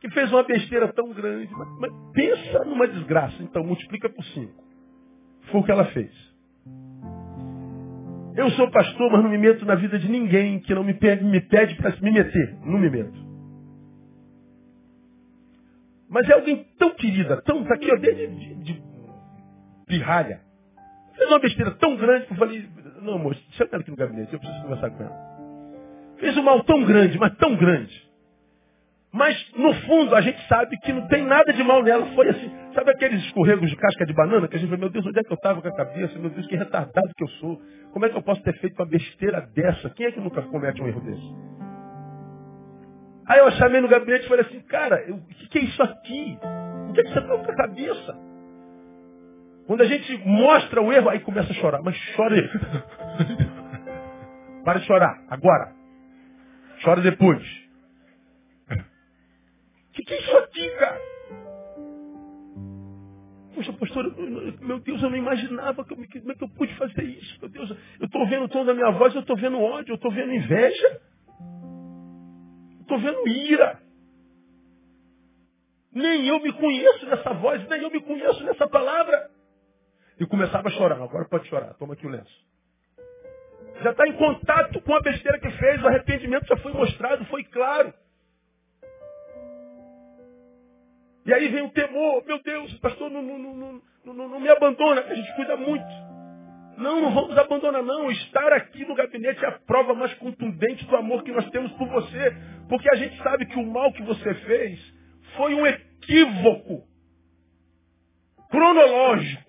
[0.00, 4.64] que fez uma besteira tão grande, mas, mas pensa numa desgraça, então multiplica por cinco.
[5.50, 6.27] Foi o que ela fez.
[8.38, 11.24] Eu sou pastor, mas não me meto na vida de ninguém que não me pede,
[11.24, 12.56] me pede para me meter.
[12.64, 13.18] Não me meto.
[16.08, 18.82] Mas é alguém tão querida, tão, tá aqui, ó, desde de, de
[19.88, 20.40] pirralha.
[21.16, 22.64] Fez uma besteira tão grande que eu falei,
[23.02, 25.16] não, amor, senta aqui no gabinete, eu preciso conversar com ela.
[26.18, 28.08] Fez um mal tão grande, mas tão grande.
[29.10, 32.06] Mas, no fundo, a gente sabe que não tem nada de mal nela.
[32.14, 35.06] Foi assim, sabe aqueles escorregos de casca de banana que a gente fala, meu Deus,
[35.06, 36.18] onde é que eu estava com a cabeça?
[36.18, 37.60] Meu Deus, que retardado que eu sou.
[37.92, 39.90] Como é que eu posso ter feito uma besteira dessa?
[39.90, 41.34] Quem é que nunca comete um erro desse?
[43.26, 46.38] Aí eu chamei no gabinete e falei assim, cara, o que, é isso aqui?
[46.88, 48.18] O que, é que você está com a cabeça?
[49.66, 51.82] Quando a gente mostra o erro, aí começa a chorar.
[51.82, 52.48] Mas chore.
[54.64, 55.74] Para de chorar, agora.
[56.82, 57.42] Chora depois.
[59.90, 61.17] O que, que é isso aqui, cara?
[63.58, 64.14] Poxa, pastor,
[64.60, 67.40] meu Deus, eu não imaginava como, como é que eu pude fazer isso.
[67.40, 69.96] Meu Deus, eu estou vendo o tom da minha voz, eu estou vendo ódio, eu
[69.96, 71.00] estou vendo inveja.
[72.82, 73.82] Estou vendo ira.
[75.92, 79.28] Nem eu me conheço nessa voz, nem eu me conheço nessa palavra.
[80.20, 81.02] E começava a chorar.
[81.02, 81.74] Agora pode chorar.
[81.74, 82.46] Toma aqui o lenço.
[83.82, 85.82] Já está em contato com a besteira que fez.
[85.82, 87.92] O arrependimento já foi mostrado, foi claro.
[91.26, 92.24] E aí vem o temor.
[92.26, 95.86] Meu Deus, pastor, não, não, não, não, me abandona, a gente cuida muito.
[96.78, 98.10] Não, não vamos abandonar, não.
[98.10, 101.88] Estar aqui no gabinete é a prova mais contundente do amor que nós temos por
[101.88, 102.36] você.
[102.68, 104.94] Porque a gente sabe que o mal que você fez
[105.36, 106.84] foi um equívoco
[108.50, 109.48] cronológico.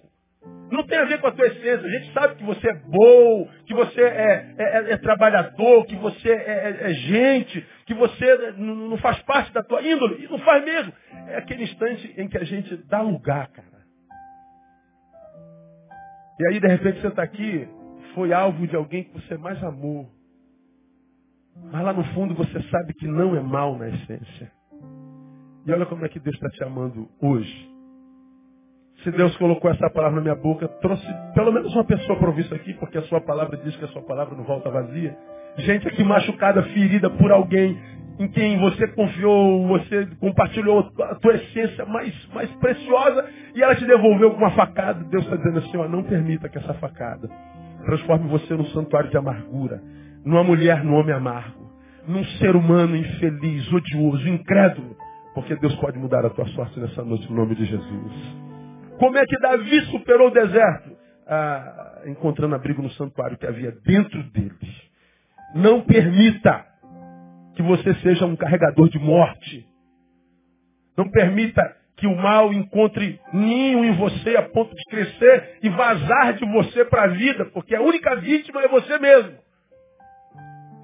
[0.71, 1.79] Não tem a ver com a tua essência.
[1.79, 5.95] A gente sabe que você é bom, que você é, é, é, é trabalhador, que
[5.95, 10.23] você é, é, é gente, que você não faz parte da tua índole.
[10.23, 10.93] E não faz mesmo.
[11.27, 13.79] É aquele instante em que a gente dá lugar, cara.
[16.39, 17.67] E aí, de repente, você está aqui,
[18.13, 20.07] foi alvo de alguém que você mais amou.
[21.71, 24.51] Mas lá no fundo você sabe que não é mal na essência.
[25.65, 27.69] E olha como é que Deus está te amando hoje.
[29.03, 32.41] Se Deus colocou essa palavra na minha boca, trouxe pelo menos uma pessoa para ouvir
[32.41, 35.17] isso aqui, porque a sua palavra diz que a sua palavra não volta vazia.
[35.57, 37.77] Gente aqui machucada, ferida por alguém
[38.19, 43.85] em quem você confiou, você compartilhou a tua essência mais, mais preciosa e ela te
[43.85, 45.03] devolveu com uma facada.
[45.05, 47.29] Deus está dizendo assim, ó, não permita que essa facada
[47.85, 49.81] transforme você num santuário de amargura,
[50.25, 51.71] numa mulher, num homem amargo,
[52.07, 54.95] num ser humano infeliz, odioso, incrédulo,
[55.33, 58.13] porque Deus pode mudar a tua sorte nessa noite no nome de Jesus.
[58.97, 60.91] Como é que Davi superou o deserto?
[61.25, 64.88] Ah, encontrando abrigo no santuário que havia dentro deles.
[65.53, 66.65] Não permita
[67.55, 69.67] que você seja um carregador de morte.
[70.97, 76.33] Não permita que o mal encontre ninho em você a ponto de crescer e vazar
[76.33, 79.33] de você para a vida, porque a única vítima é você mesmo.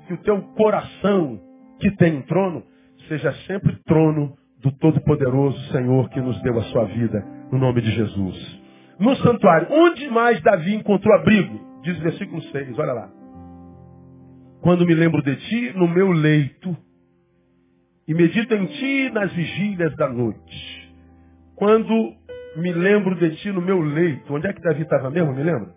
[0.07, 1.39] Que o teu coração,
[1.79, 2.63] que tem um trono,
[3.07, 7.91] seja sempre trono do Todo-Poderoso Senhor que nos deu a sua vida no nome de
[7.91, 8.61] Jesus.
[8.99, 11.81] No santuário, onde mais Davi encontrou abrigo?
[11.83, 13.24] Diz o versículo 6, olha lá.
[14.61, 16.75] Quando me lembro de ti, no meu leito,
[18.07, 20.93] e medito em ti nas vigílias da noite.
[21.55, 22.15] Quando
[22.57, 25.73] me lembro de ti no meu leito, onde é que Davi estava mesmo, me lembra?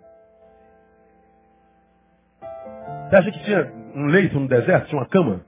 [3.09, 4.89] Você acha que tinha um leito no deserto?
[4.89, 5.45] Tinha uma cama?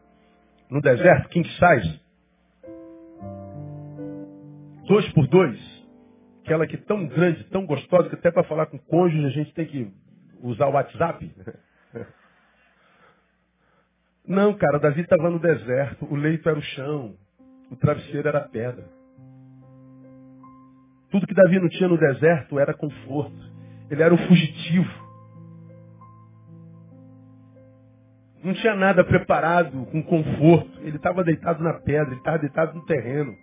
[0.71, 2.01] No deserto, king size?
[4.87, 5.81] Dois por dois?
[6.51, 9.55] aquela que é tão grande, tão gostosa, que até para falar com cônjuge a gente
[9.55, 9.93] tem que
[10.43, 11.31] usar o WhatsApp.
[14.31, 17.17] Não, cara, Davi estava no deserto, o leito era o chão,
[17.69, 18.89] o travesseiro era a pedra.
[21.11, 23.37] Tudo que Davi não tinha no deserto era conforto.
[23.91, 24.89] Ele era um fugitivo.
[28.45, 30.81] Não tinha nada preparado com conforto.
[30.83, 33.35] Ele estava deitado na pedra, ele estava deitado no terreno.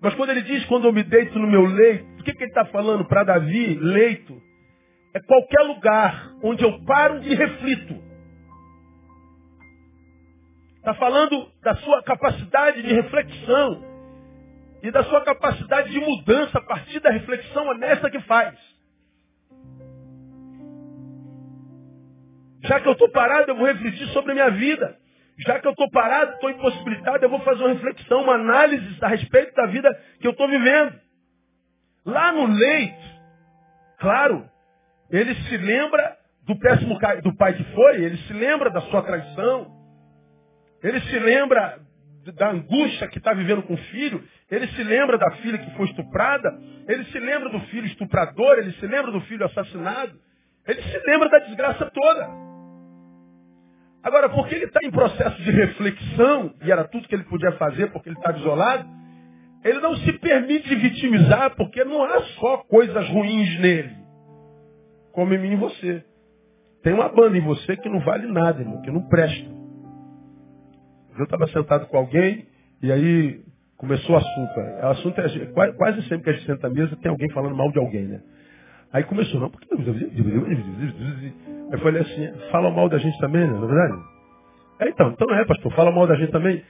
[0.00, 2.50] Mas quando ele diz, quando eu me deito no meu leito, o que, que ele
[2.50, 3.76] está falando para Davi?
[3.76, 4.42] Leito.
[5.14, 8.05] É qualquer lugar onde eu paro e reflito.
[10.86, 13.82] Está falando da sua capacidade de reflexão
[14.80, 18.56] e da sua capacidade de mudança a partir da reflexão honesta que faz.
[22.62, 24.96] Já que eu estou parado, eu vou refletir sobre a minha vida.
[25.38, 29.08] Já que eu estou parado, estou impossibilitado, eu vou fazer uma reflexão, uma análise a
[29.08, 30.94] respeito da vida que eu estou vivendo.
[32.04, 33.08] Lá no leito,
[33.98, 34.48] claro,
[35.10, 39.75] ele se lembra do péssimo do pai que foi, ele se lembra da sua traição,
[40.82, 41.78] ele se lembra
[42.32, 45.86] da angústia que está vivendo com o filho, ele se lembra da filha que foi
[45.86, 46.48] estuprada,
[46.88, 50.12] ele se lembra do filho estuprador, ele se lembra do filho assassinado,
[50.66, 52.28] ele se lembra da desgraça toda.
[54.02, 57.90] Agora, porque ele está em processo de reflexão, e era tudo que ele podia fazer
[57.90, 58.88] porque ele estava isolado,
[59.64, 63.96] ele não se permite vitimizar porque não há só coisas ruins nele,
[65.12, 66.04] como em mim e você.
[66.84, 69.55] Tem uma banda em você que não vale nada, irmão, que não presta.
[71.18, 72.46] Eu estava sentado com alguém
[72.82, 73.40] e aí
[73.76, 74.60] começou o assunto.
[74.82, 77.70] O assunto é quase sempre que a gente senta à mesa tem alguém falando mal
[77.70, 78.20] de alguém, né?
[78.92, 79.66] Aí começou, não, porque.
[81.72, 83.52] Eu falei assim, fala mal da gente também, né?
[83.52, 84.02] Não é verdade?
[84.78, 86.62] É, então, então é, pastor, fala mal da gente também.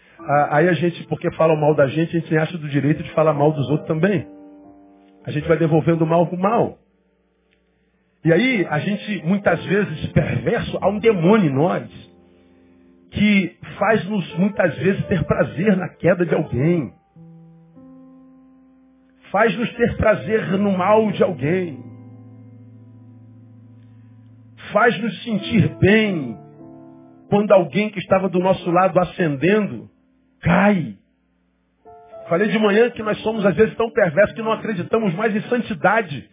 [0.51, 3.35] Aí a gente, porque fala mal da gente, a gente acha do direito de falar
[3.35, 4.27] mal dos outros também.
[5.25, 6.79] A gente vai devolvendo mal com mal.
[8.25, 11.89] E aí, a gente, muitas vezes, perverso, há um demônio em nós
[13.17, 16.93] que faz-nos, muitas vezes, ter prazer na queda de alguém.
[19.33, 21.97] Faz-nos ter prazer no mal de alguém
[24.73, 26.37] faz nos sentir bem
[27.29, 29.89] quando alguém que estava do nosso lado ascendendo
[30.41, 30.97] cai.
[32.29, 35.41] Falei de manhã que nós somos às vezes tão perversos que não acreditamos mais em
[35.49, 36.29] santidade.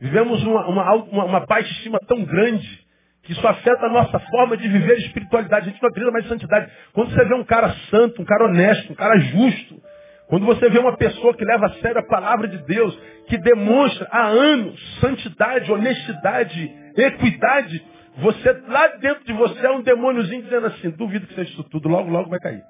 [0.00, 2.83] Vivemos uma, uma, uma, uma baixa estima tão grande
[3.24, 5.68] que isso afeta a nossa forma de viver espiritualidade.
[5.68, 6.70] A gente não acredita mais em santidade.
[6.92, 9.80] Quando você vê um cara santo, um cara honesto, um cara justo,
[10.28, 14.06] quando você vê uma pessoa que leva a sério a palavra de Deus, que demonstra
[14.10, 17.84] há anos santidade, honestidade, equidade,
[18.18, 21.88] você lá dentro de você é um demôniozinho dizendo assim, duvido que seja isso tudo,
[21.88, 22.62] logo, logo vai cair.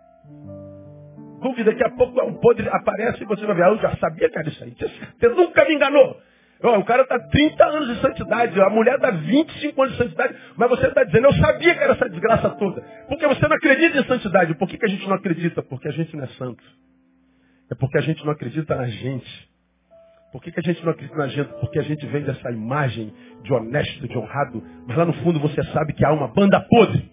[1.42, 4.30] Dúvida, daqui a pouco o podre aparece e você vai ver, ah, eu já sabia
[4.30, 4.74] que era isso aí.
[5.18, 6.16] Você nunca me enganou.
[6.62, 10.70] O cara está 30 anos de santidade, a mulher dá 25 anos de santidade, mas
[10.70, 12.80] você está dizendo, eu sabia que era essa desgraça toda.
[13.08, 14.54] Porque você não acredita em santidade.
[14.54, 15.62] Por que, que a gente não acredita?
[15.62, 16.62] Porque a gente não é santo.
[17.70, 19.48] É porque a gente não acredita na gente.
[20.32, 21.48] Por que, que a gente não acredita na gente?
[21.60, 23.12] Porque a gente vem dessa imagem
[23.42, 27.10] de honesto, de honrado, mas lá no fundo você sabe que há uma banda podre.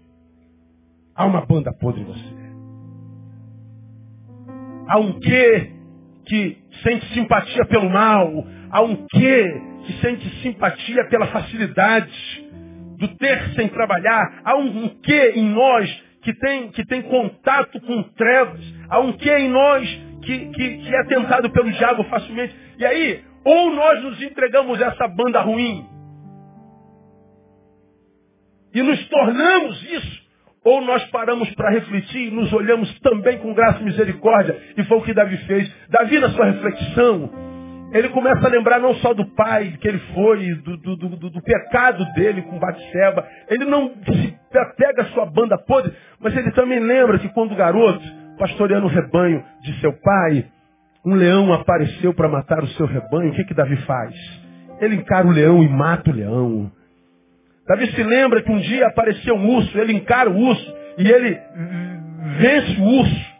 [1.15, 2.41] Há uma banda podre em você.
[4.87, 5.71] Há um quê
[6.25, 8.27] que sente simpatia pelo mal.
[8.71, 12.49] Há um quê que sente simpatia pela facilidade
[12.97, 14.41] do ter sem trabalhar.
[14.43, 18.61] Há um, um quê em nós que tem, que tem contato com trevas.
[18.89, 19.87] Há um quê em nós
[20.23, 22.55] que, que, que é tentado pelo diabo facilmente.
[22.77, 25.85] E aí, ou nós nos entregamos a essa banda ruim
[28.73, 30.21] e nos tornamos isso,
[30.63, 34.57] ou nós paramos para refletir e nos olhamos também com graça e misericórdia.
[34.77, 35.69] E foi o que Davi fez.
[35.89, 37.50] Davi, na sua reflexão,
[37.91, 41.41] ele começa a lembrar não só do pai que ele foi, do, do, do, do
[41.41, 43.27] pecado dele com Batseba.
[43.49, 44.35] Ele não se
[44.77, 48.01] pega a sua banda podre, mas ele também lembra que quando garoto,
[48.39, 50.45] pastoreando o rebanho de seu pai,
[51.05, 53.31] um leão apareceu para matar o seu rebanho.
[53.31, 54.15] O que, que Davi faz?
[54.79, 56.71] Ele encara o leão e mata o leão.
[57.67, 61.39] Davi se lembra que um dia apareceu um urso, ele encara o urso e ele
[62.39, 63.31] vence o urso.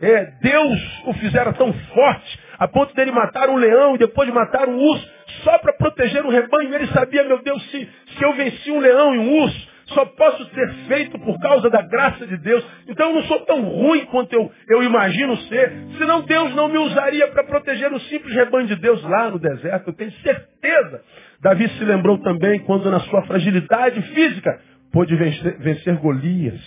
[0.00, 4.34] É, Deus o fizera tão forte a ponto dele matar um leão e depois de
[4.34, 5.10] matar um urso
[5.42, 6.74] só para proteger o rebanho.
[6.74, 10.44] Ele sabia, meu Deus, se, se eu venci um leão e um urso, só posso
[10.50, 12.62] ser feito por causa da graça de Deus.
[12.86, 15.72] Então eu não sou tão ruim quanto eu, eu imagino ser.
[15.96, 19.88] Senão Deus não me usaria para proteger o simples rebanho de Deus lá no deserto.
[19.88, 21.02] Eu tenho certeza.
[21.40, 24.60] Davi se lembrou também quando na sua fragilidade física
[24.92, 26.60] pôde vencer, vencer Golias.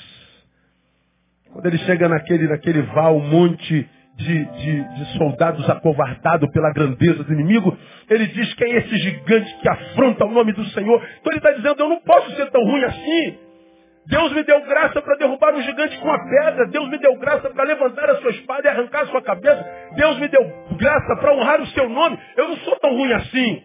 [1.51, 7.34] Quando ele chega naquele, naquele val, monte de, de, de soldados acovardados pela grandeza do
[7.34, 7.76] inimigo,
[8.10, 11.04] ele diz que é esse gigante que afronta o nome do Senhor.
[11.19, 13.38] Então ele está dizendo, eu não posso ser tão ruim assim.
[14.06, 16.67] Deus me deu graça para derrubar o gigante com a pedra.
[16.67, 19.65] Deus me deu graça para levantar a sua espada e arrancar a sua cabeça.
[19.95, 20.41] Deus me deu
[20.78, 22.19] graça para honrar o seu nome.
[22.36, 23.63] Eu não sou tão ruim assim.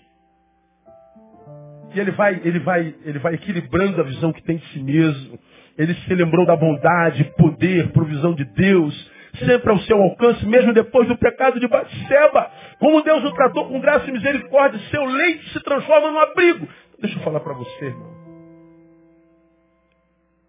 [1.95, 5.39] E ele vai, ele vai, ele vai equilibrando a visão que tem de si mesmo.
[5.77, 11.09] Ele se lembrou da bondade, poder, provisão de Deus sempre ao seu alcance, mesmo depois
[11.09, 12.51] do pecado de Batseba.
[12.79, 16.69] Como Deus o tratou com graça e misericórdia, seu leite se transforma num abrigo.
[17.01, 18.19] Deixa eu falar para você, irmão.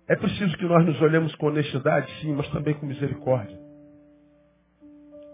[0.08, 3.58] É preciso que nós nos olhemos com honestidade, sim, mas também com misericórdia.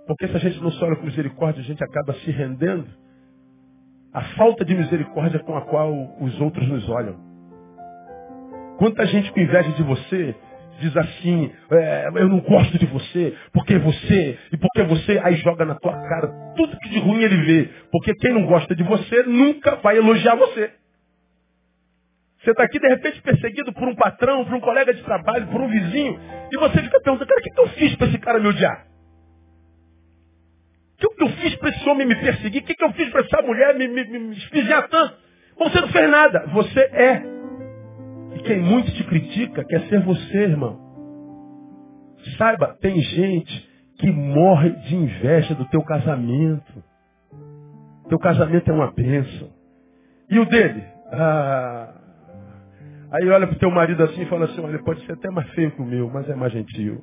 [0.06, 2.88] Porque se a gente não se olha com misericórdia, a gente acaba se rendendo
[4.14, 7.16] à falta de misericórdia com a qual os outros nos olham.
[8.78, 10.36] Quanta gente com inveja de você
[10.80, 15.66] diz assim, é, eu não gosto de você, porque você, e porque você, aí joga
[15.66, 17.70] na tua cara tudo que de ruim ele vê.
[17.92, 20.72] Porque quem não gosta de você nunca vai elogiar você.
[22.42, 25.62] Você está aqui de repente perseguido por um patrão, por um colega de trabalho, por
[25.62, 26.20] um vizinho,
[26.52, 28.86] e você fica perguntando, cara, o que, que eu fiz para esse cara me odiar?
[30.94, 32.62] O que, que eu fiz para esse homem me perseguir?
[32.62, 35.16] O que, que eu fiz para essa mulher me, me, me espijar tanto?
[35.58, 36.46] Você não fez nada.
[36.48, 37.35] Você é
[38.36, 40.78] e quem muito te critica quer ser você, irmão.
[42.38, 46.84] Saiba, tem gente que morre de inveja do teu casamento.
[48.10, 49.50] Teu casamento é uma bênção.
[50.30, 50.84] E o dele?
[51.12, 51.94] Ah,
[53.12, 55.72] aí olha pro teu marido assim e fala assim, olha, pode ser até mais feio
[55.72, 57.02] que o meu, mas é mais gentil.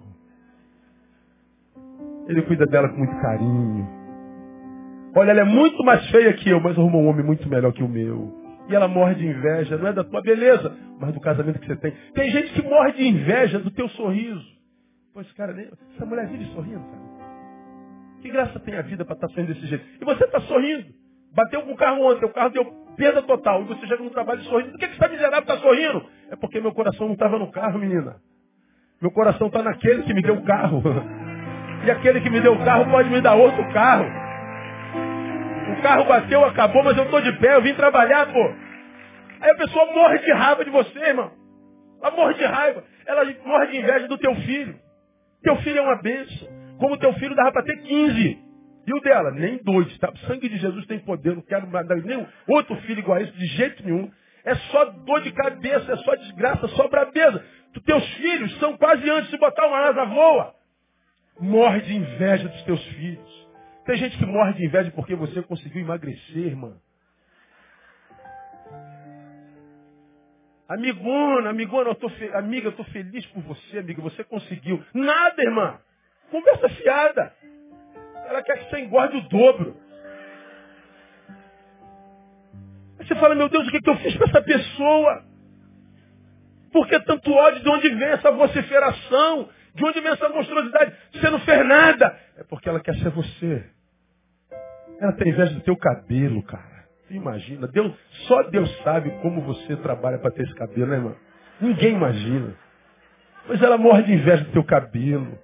[2.29, 3.89] Ele cuida dela com muito carinho.
[5.17, 7.83] Olha, ela é muito mais feia que eu, mas arrumou um homem muito melhor que
[7.83, 8.42] o meu.
[8.73, 11.77] E ela morre de inveja, não é da tua beleza, mas do casamento que você
[11.77, 11.93] tem.
[12.15, 14.43] Tem gente que morre de inveja do teu sorriso.
[15.13, 15.55] Pois, cara,
[15.95, 17.03] essa mulher vive sorrindo, cara.
[18.23, 19.85] Que graça tem a vida para estar tá sorrindo desse jeito?
[20.01, 20.87] E você está sorrindo.
[21.35, 22.65] Bateu com o carro ontem, o carro deu
[22.97, 23.61] perda total.
[23.61, 24.71] E você chega no trabalho sorrindo.
[24.71, 26.07] Por que, que você está miserável está sorrindo?
[26.31, 28.17] É porque meu coração não estava no carro, menina.
[29.03, 30.83] Meu coração está naquele que me deu o carro.
[31.85, 34.07] E aquele que me deu o carro pode me dar outro carro.
[35.73, 38.62] O carro bateu, acabou, mas eu estou de pé, eu vim trabalhar, pô.
[39.43, 41.33] Aí a pessoa morre de raiva de você, irmão.
[42.01, 42.85] Ela morre de raiva.
[43.05, 44.79] Ela morre de inveja do teu filho.
[45.43, 46.49] Teu filho é uma bênção.
[46.79, 48.39] Como teu filho dava para ter 15.
[48.87, 49.33] E o dela?
[49.33, 49.99] Nem dois.
[49.99, 50.11] Tá?
[50.11, 51.35] O sangue de Jesus tem poder.
[51.35, 54.09] Não quero dar nenhum outro filho igual a isso, de jeito nenhum.
[54.45, 57.45] É só dor de cabeça, é só desgraça, só brabeza.
[57.85, 60.55] Teus filhos são quase antes de botar uma asa voa.
[61.41, 63.49] Morre de inveja dos teus filhos.
[63.87, 66.77] Tem gente que morre de inveja porque você conseguiu emagrecer, irmã.
[70.73, 72.33] Amigona, amigona, eu tô fe...
[72.33, 74.83] amiga, eu estou feliz por você, amiga, você conseguiu.
[74.95, 75.79] Nada, irmã.
[76.31, 77.31] Conversa fiada.
[78.27, 79.77] Ela quer que você engorde o dobro.
[82.99, 85.23] Aí você fala, meu Deus, o que, que eu fiz para essa pessoa?
[86.73, 87.63] Por que tanto ódio?
[87.63, 89.51] De onde vem essa vociferação?
[89.75, 90.97] De onde vem essa monstruosidade?
[91.13, 92.19] Você não fez nada.
[92.39, 93.63] É porque ela quer ser você.
[94.99, 96.72] Ela tem inveja do teu cabelo, cara.
[97.13, 97.69] Imagina.
[97.69, 97.93] Deus,
[98.27, 101.15] só Deus sabe como você trabalha para ter esse cabelo, né, irmão?
[101.61, 102.55] Ninguém imagina.
[103.49, 105.39] Mas ela morre de inveja do teu cabelo.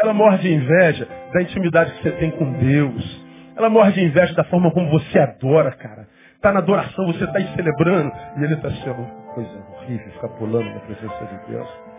[0.00, 3.26] Ela morre de inveja da intimidade que você tem com Deus.
[3.56, 6.08] Ela morre de inveja da forma como você adora, cara.
[6.34, 8.12] Está na adoração, você está aí celebrando.
[8.38, 9.04] E ele está sendo
[9.34, 11.89] coisa horrível, ficar pulando na presença de Deus.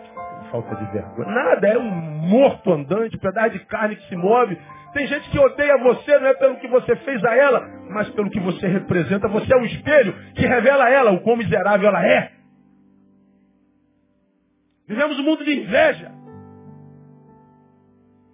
[0.52, 1.30] Falta de vergonha.
[1.30, 4.56] Nada, é um morto andante, pedaço de carne que se move.
[4.92, 8.28] Tem gente que odeia você, não é pelo que você fez a ela, mas pelo
[8.28, 9.26] que você representa.
[9.28, 12.32] Você é um espelho que revela a ela o quão miserável ela é.
[14.86, 16.12] Vivemos um mundo de inveja.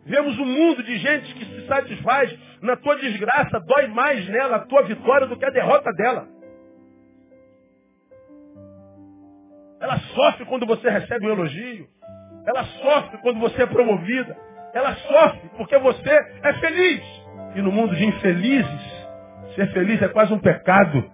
[0.04, 4.66] Vemos um mundo de gente que se satisfaz na tua desgraça, dói mais nela a
[4.66, 6.26] tua vitória do que a derrota dela.
[9.88, 11.86] Ela sofre quando você recebe um elogio.
[12.46, 14.36] Ela sofre quando você é promovida.
[14.74, 16.10] Ela sofre porque você
[16.42, 17.02] é feliz.
[17.54, 19.08] E no mundo de infelizes,
[19.54, 21.10] ser feliz é quase um pecado.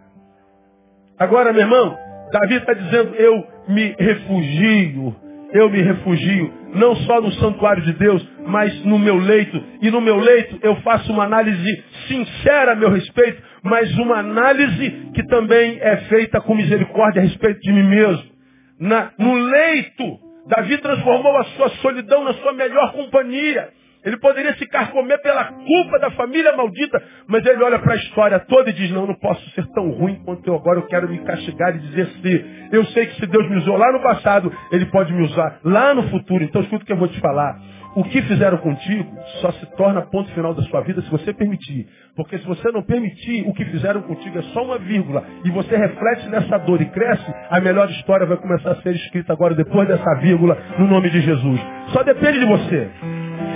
[1.16, 1.96] Agora, meu irmão,
[2.32, 5.14] Davi está dizendo, eu me refugio
[5.54, 9.62] eu me refugio não só no santuário de Deus, mas no meu leito.
[9.80, 14.90] E no meu leito eu faço uma análise sincera a meu respeito, mas uma análise
[15.14, 18.33] que também é feita com misericórdia a respeito de mim mesmo.
[18.78, 23.68] Na, no leito, Davi transformou a sua solidão na sua melhor companhia.
[24.04, 28.38] Ele poderia se carcomer pela culpa da família maldita, mas ele olha para a história
[28.40, 31.18] toda e diz, não, não posso ser tão ruim quanto eu agora, eu quero me
[31.20, 34.84] castigar e dizer se eu sei que se Deus me usou lá no passado, Ele
[34.86, 36.44] pode me usar lá no futuro.
[36.44, 37.58] Então escuta o que eu vou te falar.
[37.96, 41.86] O que fizeram contigo só se torna ponto final da sua vida se você permitir.
[42.16, 45.24] Porque se você não permitir, o que fizeram contigo é só uma vírgula.
[45.44, 49.32] E você reflete nessa dor e cresce, a melhor história vai começar a ser escrita
[49.32, 51.60] agora depois dessa vírgula, no nome de Jesus.
[51.92, 52.90] Só depende de você.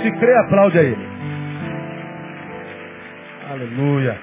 [0.03, 0.95] Se crê, aplaude aí.
[3.51, 4.17] Aleluia.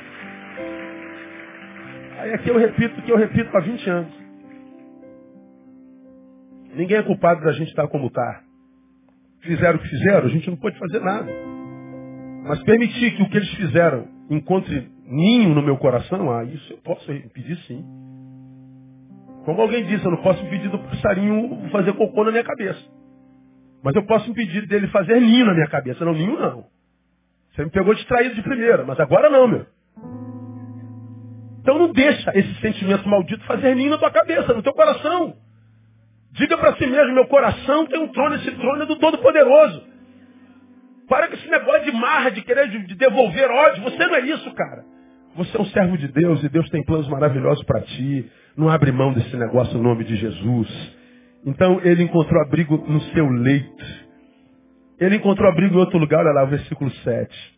[2.21, 4.27] Aí aqui eu repito o que eu repito há 20 anos.
[6.75, 8.46] Ninguém é culpado da gente estar como está.
[9.47, 11.31] Fizeram o que fizeram, a gente não pode fazer nada.
[12.43, 16.79] Mas permitir que o que eles fizeram encontre ninho no meu coração, ah, isso eu
[16.79, 17.85] posso impedir sim.
[19.45, 22.81] Como alguém disse, eu não posso impedir do passarinho fazer cocô na minha cabeça.
[23.83, 26.05] Mas eu posso impedir dele fazer ninho na minha cabeça.
[26.05, 26.65] Não, ninho não.
[27.55, 29.67] Você me pegou distraído de primeira, mas agora não, meu.
[31.61, 35.37] Então não deixa esse sentimento maldito fazer ninho na tua cabeça, no teu coração.
[36.37, 39.83] Diga para si mesmo, meu coração tem um trono, esse trono é do Todo-Poderoso.
[41.09, 43.83] Para com esse negócio de marra, de querer de devolver ódio.
[43.85, 44.85] Você não é isso, cara.
[45.37, 48.31] Você é um servo de Deus e Deus tem planos maravilhosos para ti.
[48.57, 50.69] Não abre mão desse negócio no nome de Jesus.
[51.47, 53.85] Então ele encontrou abrigo no seu leito.
[54.99, 57.57] Ele encontrou abrigo em outro lugar, olha lá o versículo 7.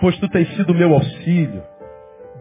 [0.00, 1.62] Pois tu tens sido meu auxílio.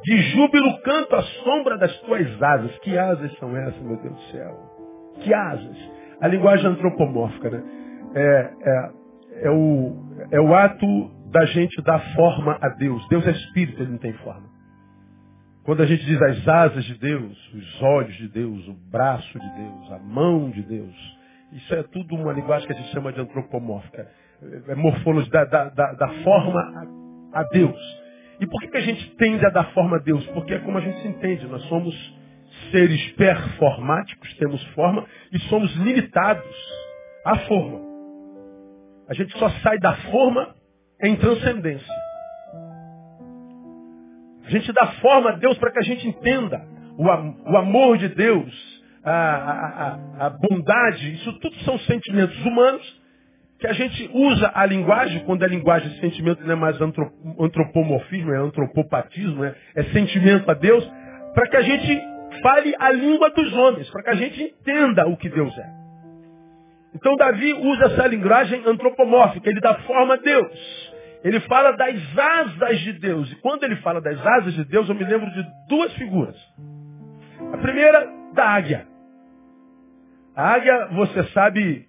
[0.04, 2.78] De júbilo canto à sombra das tuas asas.
[2.80, 4.75] Que asas são essas, meu Deus do céu?
[5.22, 5.78] Que asas?
[6.22, 7.64] A linguagem antropomórfica, né?
[8.16, 8.92] É, é,
[9.48, 9.96] é o,
[10.32, 13.06] é o ato da gente dar forma a Deus.
[13.10, 14.48] Deus é espírito, ele não tem forma.
[15.64, 19.50] Quando a gente diz as asas de Deus, os olhos de Deus, o braço de
[19.56, 20.96] Deus, a mão de Deus,
[21.52, 24.08] isso é tudo uma linguagem que a gente chama de antropomórfica.
[24.68, 26.60] É morfologia da, da, da, da forma
[27.34, 27.80] a, a, Deus.
[28.40, 30.26] E por que, que a gente tende a dar forma a Deus?
[30.28, 31.48] Porque é como a gente se entende.
[31.48, 31.96] Nós somos
[32.72, 36.56] seres performáticos, temos forma, e somos limitados
[37.26, 37.82] à forma.
[39.08, 40.56] A gente só sai da forma
[41.04, 41.94] em transcendência.
[44.46, 46.62] A gente dá forma a Deus para que a gente entenda
[46.98, 47.04] o,
[47.52, 48.54] o amor de Deus,
[49.04, 53.06] a, a, a, bondade, isso tudo são sentimentos humanos
[53.60, 58.34] que a gente usa a linguagem, quando a linguagem de sentimento não é mais antropomorfismo,
[58.34, 60.86] é antropopatismo, é, é sentimento a Deus,
[61.34, 65.18] para que a gente fale a língua dos homens, para que a gente entenda o
[65.18, 65.86] que Deus é.
[66.96, 70.94] Então Davi usa essa linguagem antropomórfica, ele dá forma a Deus.
[71.24, 73.32] Ele fala das asas de Deus.
[73.32, 76.36] E quando ele fala das asas de Deus, eu me lembro de duas figuras.
[77.52, 78.88] A primeira, da águia.
[80.36, 81.88] A águia, você sabe,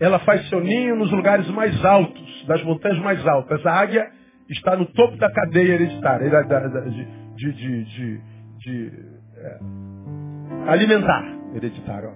[0.00, 3.64] ela faz seu ninho nos lugares mais altos, das montanhas mais altas.
[3.66, 4.10] A águia
[4.48, 6.30] está no topo da cadeia hereditária,
[7.36, 8.20] de, de, de,
[8.58, 8.92] de
[9.36, 9.58] é,
[10.70, 12.12] alimentar hereditário.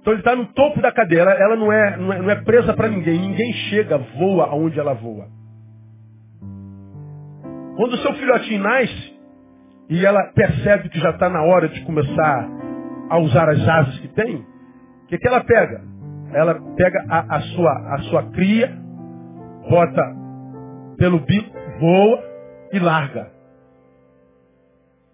[0.00, 2.36] Então ele está no topo da cadeia, ela, ela não, é, não, é, não é
[2.36, 5.28] presa para ninguém, ninguém chega, voa aonde ela voa.
[7.76, 9.20] Quando o seu filhotinho nasce
[9.88, 12.48] e ela percebe que já está na hora de começar
[13.10, 15.82] a usar as asas que tem, o que, que ela pega?
[16.32, 18.72] Ela pega a, a, sua, a sua cria,
[19.68, 20.02] bota
[20.96, 22.22] pelo bico, voa
[22.72, 23.39] e larga.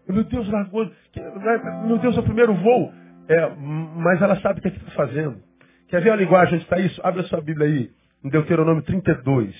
[0.08, 0.90] Meu Deus, largou.
[1.86, 2.92] Meu Deus, é o primeiro voo.
[3.28, 5.42] É, mas ela sabe o que é está fazendo.
[5.88, 7.00] Quer ver a linguagem onde está isso?
[7.04, 7.90] Abre a sua Bíblia aí,
[8.24, 9.54] em Deuteronômio 32.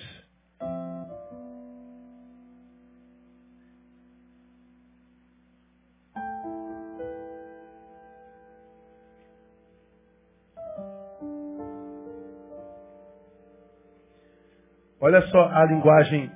[15.01, 16.31] Olha só a linguagem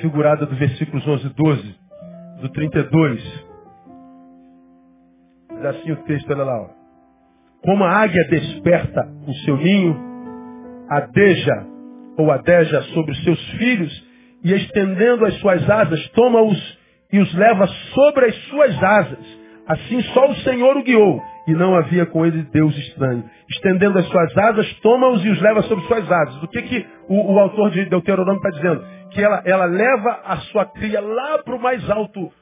[0.00, 1.76] figurada do versículos 11 e 12,
[2.40, 3.46] do 32.
[5.56, 6.62] Diz assim o texto, olha lá.
[6.62, 6.68] Ó.
[7.62, 9.96] Como a águia desperta o seu ninho,
[10.88, 11.66] adeja
[12.18, 14.06] ou adeja sobre os seus filhos,
[14.44, 16.78] e estendendo as suas asas, toma-os
[17.12, 19.46] e os leva sobre as suas asas.
[19.66, 23.24] Assim só o Senhor o guiou, e não havia com ele Deus estranho.
[23.50, 26.42] Estendendo as suas asas, toma-os e os leva sobre suas asas.
[26.42, 28.84] O que, que o, o autor de Deuteronômio está dizendo?
[29.10, 32.32] Que ela, ela leva a sua cria lá para o mais alto uh,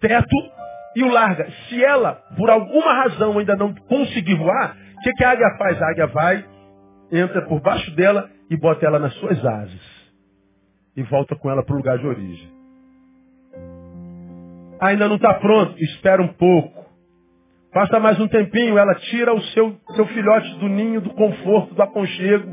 [0.00, 0.36] teto
[0.96, 1.48] e o larga.
[1.68, 5.80] Se ela, por alguma razão, ainda não conseguir voar, o que, que a águia faz?
[5.80, 6.44] A águia vai,
[7.10, 10.12] entra por baixo dela e bota ela nas suas asas.
[10.96, 12.52] E volta com ela para o lugar de origem.
[14.80, 16.82] Ainda não está pronto, espera um pouco.
[17.72, 21.82] Passa mais um tempinho, ela tira o seu, seu filhote do ninho, do conforto, do
[21.82, 22.52] aconchego,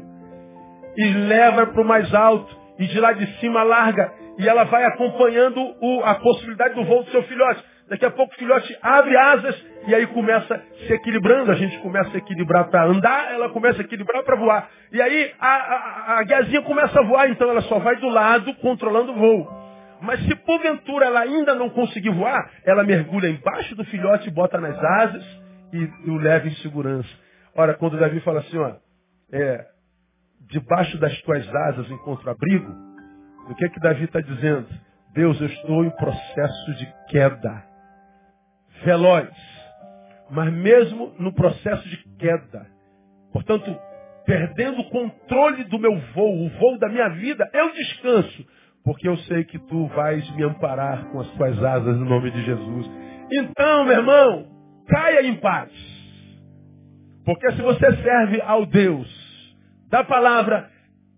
[0.95, 4.85] e leva para o mais alto, e de lá de cima larga, e ela vai
[4.85, 7.61] acompanhando o, a possibilidade do voo do seu filhote.
[7.89, 11.51] Daqui a pouco o filhote abre asas e aí começa se equilibrando.
[11.51, 14.69] A gente começa a equilibrar para andar, ela começa a equilibrar para voar.
[14.91, 18.53] E aí a, a, a guiazinha começa a voar, então ela só vai do lado
[18.55, 19.59] controlando o voo.
[20.01, 24.77] Mas se porventura ela ainda não conseguir voar, ela mergulha embaixo do filhote, bota nas
[24.77, 25.25] asas
[25.73, 27.09] e o leva em segurança.
[27.55, 28.75] Ora, quando Davi fala assim, ó,
[29.31, 29.65] é,
[30.49, 32.71] debaixo das tuas asas encontro abrigo,
[33.49, 34.67] o que é que Davi está dizendo?
[35.13, 37.68] Deus, eu estou em processo de queda.
[38.83, 39.29] Veloz.
[40.29, 42.67] Mas mesmo no processo de queda.
[43.33, 43.75] Portanto,
[44.25, 48.45] perdendo o controle do meu voo, o voo da minha vida, eu descanso
[48.83, 52.43] porque eu sei que tu vais me amparar com as tuas asas no nome de
[52.43, 52.89] Jesus.
[53.31, 54.47] Então, meu irmão,
[54.87, 55.71] caia em paz.
[57.25, 59.07] Porque se você serve ao Deus
[59.89, 60.69] da palavra,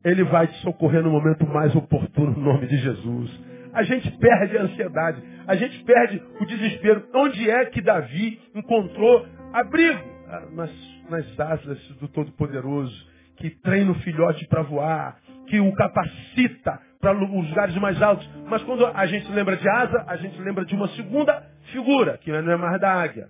[0.03, 3.50] ele vai te socorrer no momento mais oportuno no nome de Jesus.
[3.73, 7.07] A gente perde a ansiedade, a gente perde o desespero.
[7.13, 9.99] Onde é que Davi encontrou abrigo?
[10.27, 10.71] Ah, nas,
[11.09, 13.07] nas asas do Todo-Poderoso,
[13.37, 15.17] que treina o filhote para voar,
[15.47, 18.29] que o capacita para os lugares mais altos.
[18.47, 22.31] Mas quando a gente lembra de asa, a gente lembra de uma segunda figura, que
[22.31, 23.29] não é mais da águia.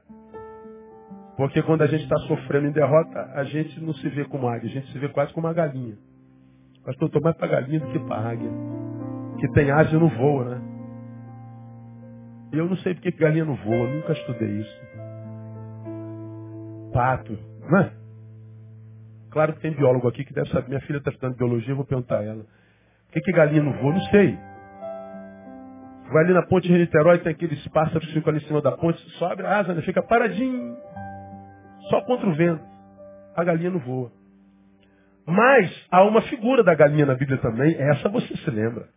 [1.37, 4.69] Porque quando a gente está sofrendo em derrota, a gente não se vê como águia,
[4.69, 5.97] a gente se vê quase como uma galinha.
[6.85, 8.90] Pastor, estou mais para galinha do que para águia.
[9.41, 10.61] Que tem asa e não voa, né?
[12.53, 14.81] Eu não sei porque galinha não voa, nunca estudei isso.
[16.93, 17.35] Pato,
[17.67, 17.91] não é?
[19.31, 20.67] Claro que tem biólogo aqui que deve saber.
[20.67, 22.43] Minha filha está estudando biologia, eu vou perguntar a ela.
[22.43, 23.93] Por que, que galinha não voa?
[23.93, 24.37] Não sei.
[26.11, 28.73] Vai ali na ponte de Niterói, tem aqueles pássaros que ficam ali em cima da
[28.73, 29.81] ponte, só abre a asa, né?
[29.81, 30.77] fica paradinho,
[31.89, 32.63] só contra o vento.
[33.35, 34.11] A galinha não voa.
[35.25, 38.87] Mas há uma figura da galinha na Bíblia também, essa você se lembra.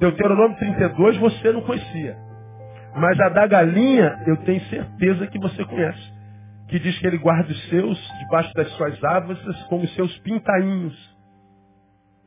[0.00, 2.16] Deuteronômio 32 você não conhecia.
[2.96, 6.20] Mas a da galinha eu tenho certeza que você conhece.
[6.68, 11.18] Que diz que ele guarda os seus debaixo das suas árvores como os seus pintainhos.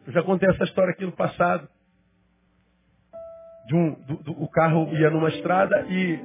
[0.06, 1.68] Eu já contei essa história aqui no passado.
[3.66, 6.20] De um, do, do, o carro ia numa estrada e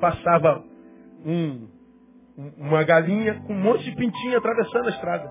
[0.00, 0.64] passava
[1.24, 1.68] um,
[2.56, 5.30] uma galinha com um monte de pintinho atravessando a estrada.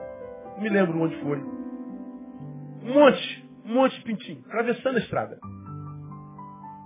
[0.55, 1.39] Não me lembro onde foi.
[2.83, 5.37] Um monte, um monte de pintinho, atravessando a estrada.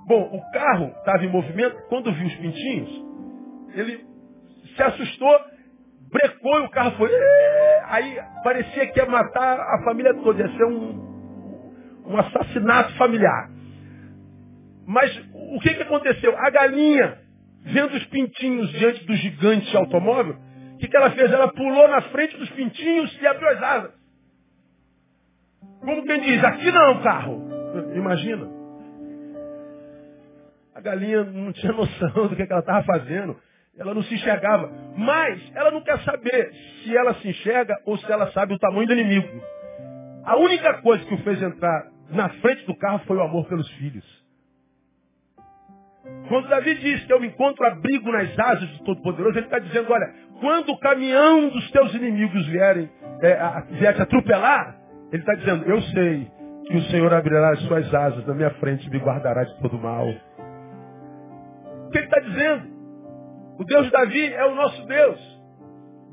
[0.07, 2.89] Bom, o carro estava em movimento, quando viu os pintinhos,
[3.75, 4.03] ele
[4.75, 5.39] se assustou,
[6.11, 7.09] brecou e o carro foi.
[7.85, 13.49] Aí parecia que ia matar a família toda, ia ser um, um assassinato familiar.
[14.85, 16.35] Mas o que, que aconteceu?
[16.37, 17.19] A galinha,
[17.63, 20.35] vendo os pintinhos diante do gigante automóvel,
[20.73, 21.31] o que, que ela fez?
[21.31, 24.00] Ela pulou na frente dos pintinhos e abriu as asas.
[25.81, 27.41] Como quem diz, aqui não, carro.
[27.95, 28.47] Imagina.
[30.75, 33.35] A galinha não tinha noção do que, que ela estava fazendo.
[33.77, 34.71] Ela não se enxergava.
[34.95, 38.87] Mas ela não quer saber se ela se enxerga ou se ela sabe o tamanho
[38.87, 39.41] do inimigo.
[40.23, 43.69] A única coisa que o fez entrar na frente do carro foi o amor pelos
[43.71, 44.21] filhos.
[46.27, 50.13] Quando Davi diz que eu encontro abrigo nas asas do Todo-Poderoso, ele está dizendo, olha,
[50.39, 52.89] quando o caminhão dos teus inimigos vierem,
[53.21, 54.80] é, a, vier te atropelar,
[55.11, 56.31] ele está dizendo, eu sei
[56.67, 59.77] que o Senhor abrirá as suas asas na minha frente e me guardará de todo
[59.77, 60.07] mal.
[60.07, 62.71] O que ele está dizendo?
[63.59, 65.41] O Deus de Davi é o nosso Deus.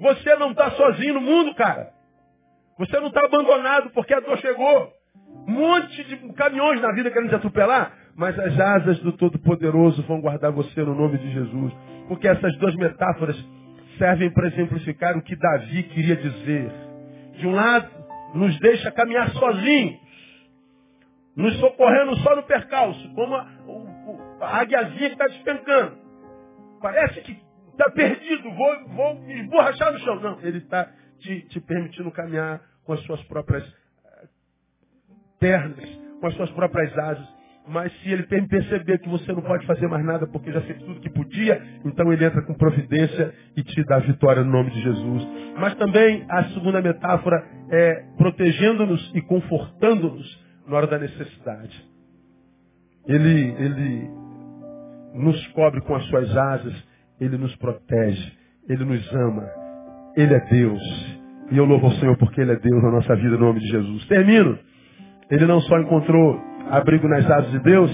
[0.01, 1.91] Você não está sozinho no mundo, cara.
[2.79, 4.93] Você não está abandonado porque a dor chegou.
[5.47, 10.21] Um monte de caminhões na vida querendo te atropelar, mas as asas do Todo-Poderoso vão
[10.21, 11.73] guardar você no nome de Jesus.
[12.09, 13.37] Porque essas duas metáforas
[13.97, 16.71] servem para exemplificar o que Davi queria dizer.
[17.39, 17.89] De um lado,
[18.35, 20.01] nos deixa caminhar sozinhos,
[21.37, 23.47] nos socorrendo só no percalço, como a,
[24.41, 25.99] a águiazinha que está despencando.
[26.81, 27.41] Parece que
[27.73, 30.21] está perdido, vou, vou me esborrachar no chão.
[30.21, 34.27] Não, ele está te, te, permitindo caminhar com as suas próprias eh,
[35.39, 35.89] pernas,
[36.21, 37.38] com as suas próprias asas.
[37.69, 41.01] Mas se ele perceber que você não pode fazer mais nada porque já fez tudo
[41.01, 45.29] que podia, então ele entra com providência e te dá vitória no nome de Jesus.
[45.59, 51.85] Mas também a segunda metáfora é protegendo-nos e confortando-nos na hora da necessidade.
[53.07, 54.11] Ele, ele
[55.15, 56.75] nos cobre com as suas asas,
[57.21, 58.33] ele nos protege,
[58.69, 59.45] ele nos ama.
[60.17, 61.19] Ele é Deus.
[61.51, 63.69] E eu louvo ao Senhor porque ele é Deus na nossa vida, no nome de
[63.69, 64.07] Jesus.
[64.07, 64.59] Termino.
[65.31, 67.91] Ele não só encontrou abrigo nas asas de Deus,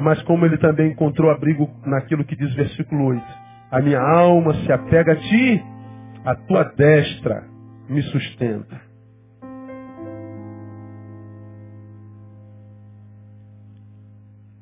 [0.00, 3.24] mas como ele também encontrou abrigo naquilo que diz versículo 8.
[3.70, 5.64] A minha alma se apega a ti,
[6.24, 7.44] a tua destra
[7.88, 8.80] me sustenta.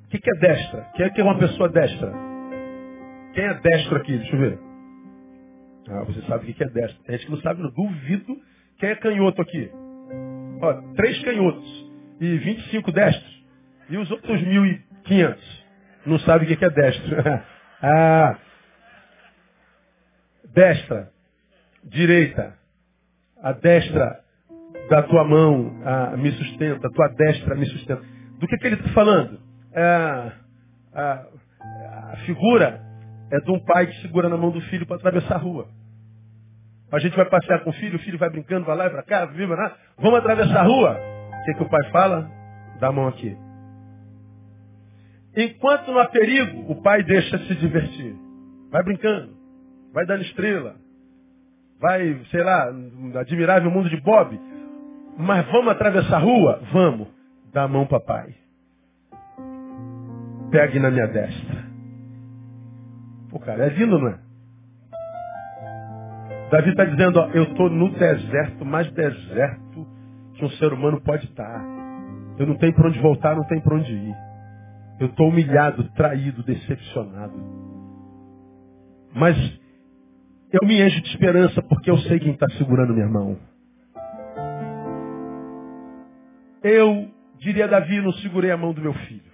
[0.04, 0.86] O que, que é destra?
[0.94, 2.12] Quem é que é uma pessoa destra?
[3.34, 4.16] Quem é destro aqui?
[4.16, 4.58] Deixa eu ver.
[5.88, 7.02] Ah, você sabe o que é destro.
[7.04, 8.36] Tem gente que não sabe, não duvido.
[8.78, 9.70] Quem é canhoto aqui?
[10.62, 11.90] Ó, três canhotos
[12.20, 13.33] e 25 destros.
[13.88, 15.36] E os outros 1.500
[16.06, 17.16] não sabem o que é destro.
[17.82, 18.38] ah,
[20.54, 21.10] destra,
[21.82, 22.54] direita,
[23.42, 24.20] a destra
[24.88, 28.02] da tua mão ah, me sustenta, a tua destra me sustenta.
[28.38, 29.40] Do que, que ele está falando?
[29.72, 30.32] É,
[30.94, 31.26] a,
[32.24, 32.80] figura
[33.30, 35.68] é de um pai que segura na mão do filho para atravessar a rua.
[36.92, 39.02] A gente vai passear com o filho, o filho vai brincando, vai lá e para
[39.02, 39.72] cá, viva, né?
[39.98, 40.96] Vamos atravessar a rua?
[40.96, 42.30] O que, que o pai fala?
[42.78, 43.36] Dá a mão aqui.
[45.36, 48.14] Enquanto não há perigo, o pai deixa se divertir.
[48.70, 49.36] Vai brincando,
[49.92, 50.76] vai dando estrela,
[51.80, 52.68] vai, sei lá,
[53.20, 54.40] admirável mundo de Bob.
[55.16, 56.60] Mas vamos atravessar a rua?
[56.72, 57.08] Vamos.
[57.52, 58.34] Dá a mão, papai.
[60.50, 61.64] Pegue na minha destra.
[63.30, 64.18] Pô, cara, é lindo, não é?
[66.50, 69.86] Davi está dizendo, ó, eu estou no deserto, mais deserto
[70.34, 71.60] que um ser humano pode estar.
[72.38, 74.14] Eu não tenho para onde voltar, não tenho para onde ir.
[74.98, 77.34] Eu estou humilhado, traído, decepcionado.
[79.12, 79.36] Mas
[80.52, 83.38] eu me encho de esperança porque eu sei quem está segurando minha mão.
[86.62, 89.32] Eu, diria Davi, não segurei a mão do meu filho.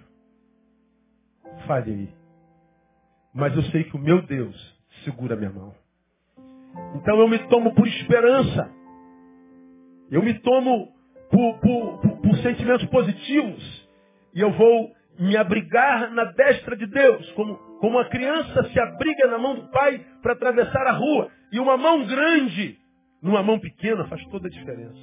[1.67, 2.09] Falhei.
[3.33, 4.55] Mas eu sei que o meu Deus
[5.05, 5.73] segura minha mão.
[6.95, 8.69] Então eu me tomo por esperança.
[10.09, 10.91] Eu me tomo
[11.29, 13.89] por, por, por, por sentimentos positivos.
[14.33, 14.91] E eu vou
[15.21, 19.67] me abrigar na destra de Deus, como, como uma criança se abriga na mão do
[19.69, 21.29] pai para atravessar a rua.
[21.51, 22.75] E uma mão grande
[23.21, 24.99] numa mão pequena faz toda a diferença.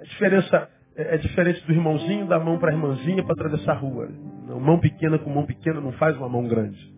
[0.00, 3.78] A diferença é, é diferente do irmãozinho da mão para a irmãzinha para atravessar a
[3.78, 4.08] rua.
[4.48, 6.92] Uma mão pequena com mão pequena não faz uma mão grande.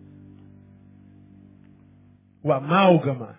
[2.43, 3.39] O amálgama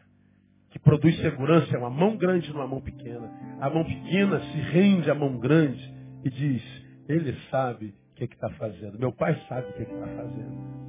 [0.70, 3.28] que produz segurança é uma mão grande numa mão pequena.
[3.60, 5.92] A mão pequena se rende à mão grande
[6.24, 9.00] e diz, ele sabe o que é está fazendo.
[9.00, 10.82] Meu pai sabe o que é está fazendo.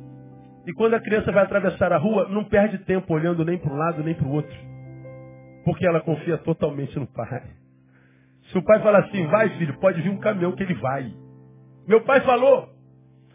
[0.66, 3.76] E quando a criança vai atravessar a rua, não perde tempo olhando nem para um
[3.76, 4.56] lado nem para o outro.
[5.64, 7.42] Porque ela confia totalmente no pai.
[8.50, 11.12] Se o pai falar assim, vai filho, pode vir um caminhão que ele vai.
[11.86, 12.68] Meu pai falou.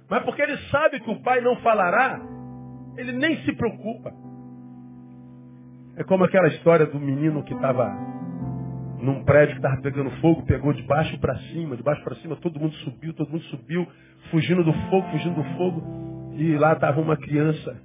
[0.09, 2.21] Mas porque ele sabe que o pai não falará,
[2.97, 4.13] ele nem se preocupa.
[5.97, 8.16] É como aquela história do menino que estava
[9.01, 12.35] num prédio que estava pegando fogo, pegou de baixo para cima, de baixo para cima,
[12.37, 13.87] todo mundo subiu, todo mundo subiu,
[14.31, 16.33] fugindo do fogo, fugindo do fogo.
[16.35, 17.81] E lá estava uma criança.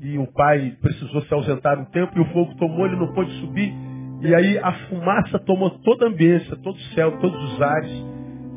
[0.00, 3.30] E o pai precisou se ausentar um tempo e o fogo tomou, ele não pôde
[3.40, 3.72] subir.
[4.20, 7.90] E aí a fumaça tomou toda a ambiência, todo o céu, todos os ares.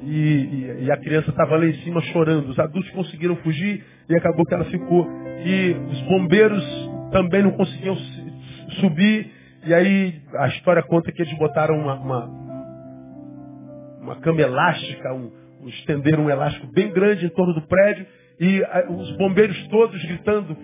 [0.04, 2.50] E, e, e a criança estava lá em cima chorando.
[2.50, 5.08] Os adultos conseguiram fugir e acabou que ela ficou.
[5.46, 6.64] E os bombeiros
[7.12, 7.96] também não conseguiam
[8.80, 9.37] subir.
[9.68, 12.26] E aí a história conta que eles botaram uma, uma,
[14.00, 15.30] uma cama elástica, um,
[15.62, 18.08] um, estenderam um elástico bem grande em torno do prédio.
[18.40, 20.56] E a, os bombeiros todos gritando,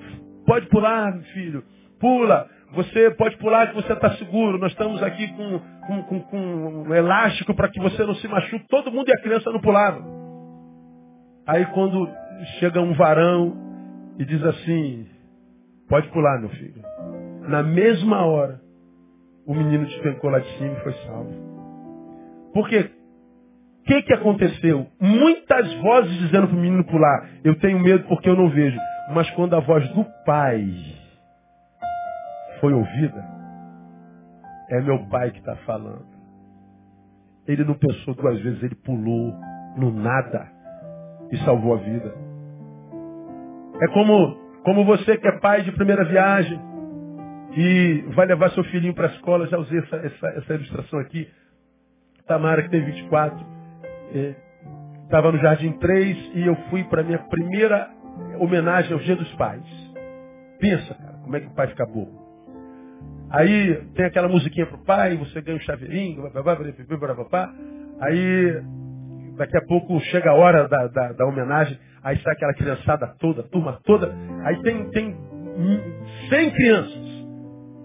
[0.45, 1.65] pode pular, filho,
[1.99, 2.47] pula.
[2.75, 4.57] Você pode pular que você está seguro.
[4.57, 6.37] Nós estamos aqui com, com, com, com
[6.87, 8.65] um elástico para que você não se machuque.
[8.69, 10.01] Todo mundo e a criança não pularam.
[11.45, 12.09] Aí quando
[12.57, 13.53] chega um varão
[14.17, 15.05] e diz assim,
[15.89, 16.81] pode pular, meu filho.
[17.49, 18.62] Na mesma hora,
[19.45, 21.33] o menino despencou lá de cima e foi salvo.
[22.53, 24.87] Porque o que, que aconteceu?
[24.99, 27.29] Muitas vozes dizendo para o menino pular.
[27.43, 28.79] Eu tenho medo porque eu não vejo.
[29.13, 30.65] Mas quando a voz do pai
[32.61, 33.25] foi ouvida,
[34.69, 36.05] é meu pai que está falando.
[37.45, 39.33] Ele não pensou duas vezes, ele pulou
[39.75, 40.47] no nada
[41.29, 42.15] e salvou a vida.
[43.81, 46.72] É como, como você que é pai de primeira viagem
[47.55, 51.29] e vai levar seu filhinho para a escola, já usei essa, essa, essa ilustração aqui.
[52.27, 53.45] Tamara, que tem 24,
[55.03, 57.89] estava é, no Jardim 3 e eu fui para minha primeira
[58.39, 59.63] homenagem ao Dia dos Pais.
[60.59, 62.23] Pensa, cara, como é que o pai fica bobo.
[63.29, 66.31] Aí tem aquela musiquinha pro pai, você ganha um chaveirinho,
[67.99, 68.61] aí
[69.35, 73.43] daqui a pouco chega a hora da, da, da, homenagem, aí está aquela criançada toda,
[73.43, 75.17] turma toda, aí tem, tem
[76.29, 77.02] 100 crianças.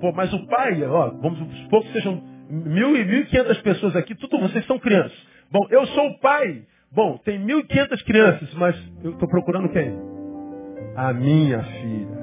[0.01, 3.97] Pô, mas o pai, ó, vamos supor que sejam mil e mil e quinhentas pessoas
[3.97, 5.17] aqui, tudo vocês são crianças.
[5.51, 6.63] Bom, eu sou o pai.
[6.93, 9.95] Bom, tem mil e quinhentas crianças, mas eu estou procurando quem?
[10.97, 12.19] A minha filha.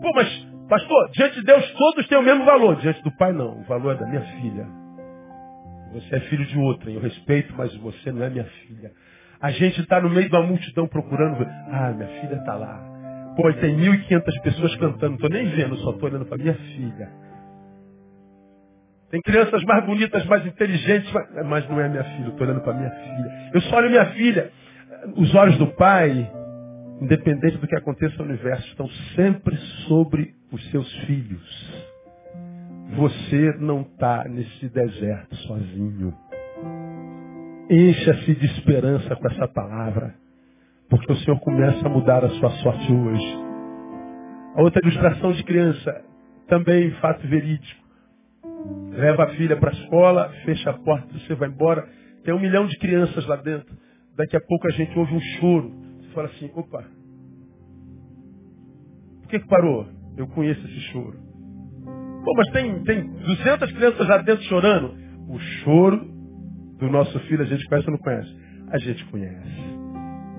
[0.00, 2.76] Pô, mas Pastor, diante de Deus todos têm o mesmo valor.
[2.76, 3.60] Diante do Pai não.
[3.60, 4.66] O valor é da minha filha.
[5.94, 6.90] Você é filho de outra.
[6.90, 8.92] Eu respeito, mas você não é minha filha.
[9.40, 11.42] A gente está no meio uma multidão procurando.
[11.72, 12.87] Ah, minha filha está lá.
[13.38, 15.10] Pô, tem 1.500 pessoas cantando.
[15.10, 17.08] Não estou nem vendo, só estou olhando para minha filha.
[19.10, 21.10] Tem crianças mais bonitas, mais inteligentes,
[21.46, 22.28] mas não é minha filha.
[22.28, 23.50] Estou olhando para minha filha.
[23.54, 24.50] Eu só olho minha filha.
[25.16, 26.28] Os olhos do pai
[27.00, 31.88] independente do que aconteça no universo, estão sempre sobre os seus filhos.
[32.96, 36.14] Você não está nesse deserto sozinho.
[37.70, 40.14] Encha-se de esperança com essa palavra,
[40.88, 43.38] porque o Senhor começa a mudar a sua sorte hoje.
[44.54, 46.04] A outra ilustração de criança,
[46.48, 47.86] também fato verídico.
[48.90, 51.86] Leva a filha para a escola, fecha a porta, você vai embora.
[52.24, 53.76] Tem um milhão de crianças lá dentro.
[54.16, 56.84] Daqui a pouco a gente ouve um choro fala assim, opa,
[59.20, 59.86] por que, que parou?
[60.16, 61.16] Eu conheço esse choro.
[62.24, 64.96] Pô, mas tem, tem 200 crianças lá dentro chorando.
[65.28, 66.04] O choro
[66.78, 68.36] do nosso filho a gente conhece ou não conhece?
[68.70, 69.67] A gente conhece.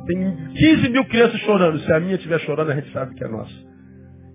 [0.09, 1.77] Tem 15 mil crianças chorando.
[1.81, 3.53] Se a minha estiver chorando, a gente sabe que é nossa.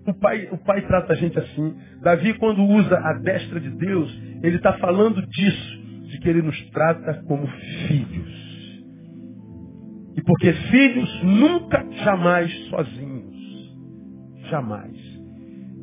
[0.07, 1.75] O pai, o pai trata a gente assim.
[2.01, 4.09] Davi, quando usa a destra de Deus,
[4.41, 7.45] ele está falando disso, de que ele nos trata como
[7.87, 8.45] filhos.
[10.15, 13.35] E porque filhos nunca, jamais sozinhos.
[14.49, 14.95] Jamais.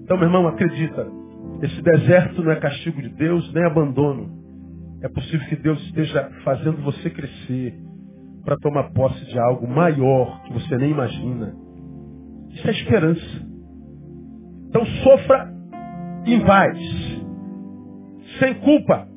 [0.05, 1.07] Então, meu irmão, acredita.
[1.61, 4.41] Esse deserto não é castigo de Deus, nem abandono.
[5.03, 7.92] É possível que Deus esteja fazendo você crescer
[8.45, 11.55] para tomar posse de algo maior que você nem imagina.
[12.51, 13.47] Isso é esperança.
[14.69, 15.53] Então sofra
[16.27, 16.79] em paz.
[18.39, 19.09] sem culpa.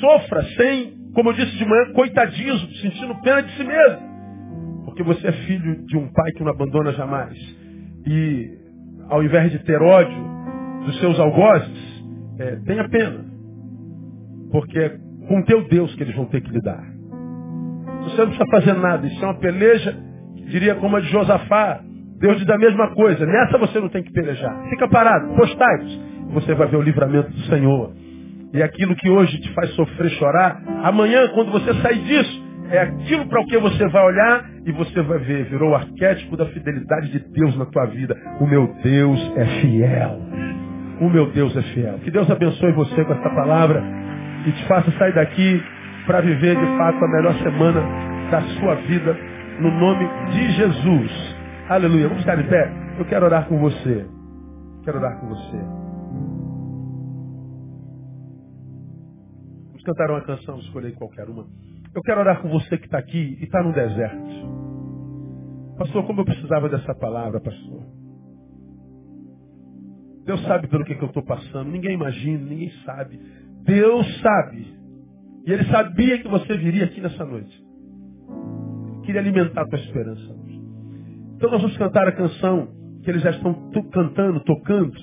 [0.00, 4.84] Sofra sem, como eu disse de manhã, coitadismo, sentindo pena de si mesmo.
[4.84, 7.36] Porque você é filho de um pai que não abandona jamais.
[8.06, 8.58] E
[9.08, 10.24] ao invés de ter ódio
[10.84, 12.04] dos seus algozes,
[12.38, 13.24] é, tenha pena.
[14.50, 14.98] Porque é
[15.28, 16.95] com teu Deus que eles vão ter que lidar.
[18.10, 19.06] Você não precisa fazer nada.
[19.06, 19.96] Isso é uma peleja,
[20.48, 21.80] diria como a de Josafá.
[22.18, 23.26] Deus diz a mesma coisa.
[23.26, 24.68] Nessa você não tem que pelejar.
[24.70, 26.00] Fica parado, postai-vos.
[26.32, 27.92] Você vai ver o livramento do Senhor.
[28.54, 33.26] E aquilo que hoje te faz sofrer, chorar, amanhã, quando você sair disso, é aquilo
[33.26, 35.44] para o que você vai olhar e você vai ver.
[35.44, 38.16] Virou o arquétipo da fidelidade de Deus na tua vida.
[38.40, 40.20] O meu Deus é fiel.
[41.00, 41.98] O meu Deus é fiel.
[42.02, 43.82] Que Deus abençoe você com essa palavra
[44.46, 45.62] e te faça sair daqui
[46.06, 47.80] para viver de fato a melhor semana
[48.30, 49.16] da sua vida,
[49.60, 51.36] no nome de Jesus.
[51.68, 52.08] Aleluia.
[52.08, 52.70] Vamos estar de pé?
[52.98, 54.06] Eu quero orar com você.
[54.84, 55.56] Quero orar com você.
[59.66, 61.44] Vamos cantar uma canção, escolher qualquer uma.
[61.94, 64.56] Eu quero orar com você que está aqui e está no deserto.
[65.76, 67.82] Pastor, como eu precisava dessa palavra, pastor.
[70.24, 71.70] Deus sabe pelo que, que eu estou passando.
[71.70, 73.18] Ninguém imagina, ninguém sabe.
[73.64, 74.76] Deus sabe.
[75.46, 77.64] E Ele sabia que você viria aqui nessa noite.
[79.04, 80.36] Queria alimentar a tua esperança.
[81.36, 82.68] Então nós vamos cantar a canção
[83.02, 84.98] que eles já estão cantando, tocando.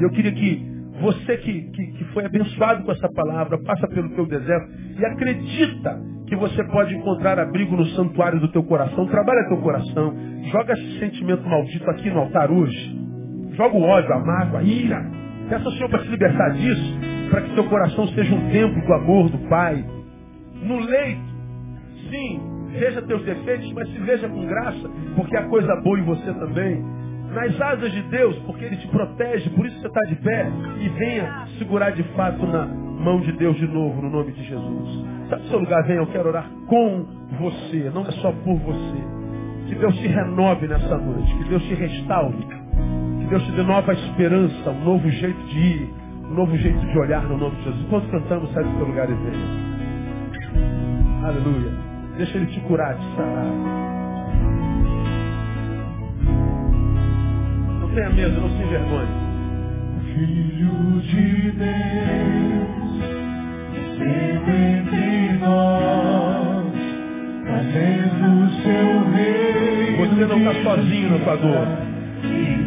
[0.00, 4.08] E eu queria que você que, que, que foi abençoado com essa palavra, passa pelo
[4.10, 9.06] teu deserto e acredita que você pode encontrar abrigo no santuário do teu coração.
[9.06, 10.14] Trabalha teu coração.
[10.50, 12.98] Joga esse sentimento maldito aqui no altar hoje.
[13.52, 15.04] Joga o ódio, a mágoa, a ira.
[15.48, 16.98] Peça ao Senhor para se libertar disso,
[17.30, 19.84] para que teu coração seja um templo do amor do Pai.
[20.62, 21.22] No leito,
[22.10, 26.32] sim, veja teus defeitos, mas se veja com graça, porque há coisa boa em você
[26.34, 26.84] também.
[27.32, 30.46] Nas asas de Deus, porque Ele te protege, por isso você está de pé.
[30.80, 35.04] E venha segurar de fato na mão de Deus de novo, no nome de Jesus.
[35.28, 35.82] Sabe o seu lugar?
[35.84, 37.04] Venha, eu quero orar com
[37.38, 39.16] você, não é só por você.
[39.68, 42.46] Que Deus te renove nessa noite, que Deus te restaure.
[43.20, 45.94] Que Deus te dê nova esperança, um novo jeito de ir,
[46.30, 47.82] um novo jeito de olhar no nome de Jesus.
[47.82, 49.66] Enquanto cantamos, sai do seu lugar e venha.
[51.24, 51.72] Aleluia.
[52.16, 53.46] Deixa Ele te curar, te sarar.
[57.80, 59.26] Não tenha medo, não se envergonhe.
[60.14, 63.02] Filho de Deus,
[63.98, 66.72] sempre entre nós,
[67.46, 69.96] fazendo seu reino.
[69.98, 71.66] Você não está sozinho na sua dor.
[72.24, 72.66] E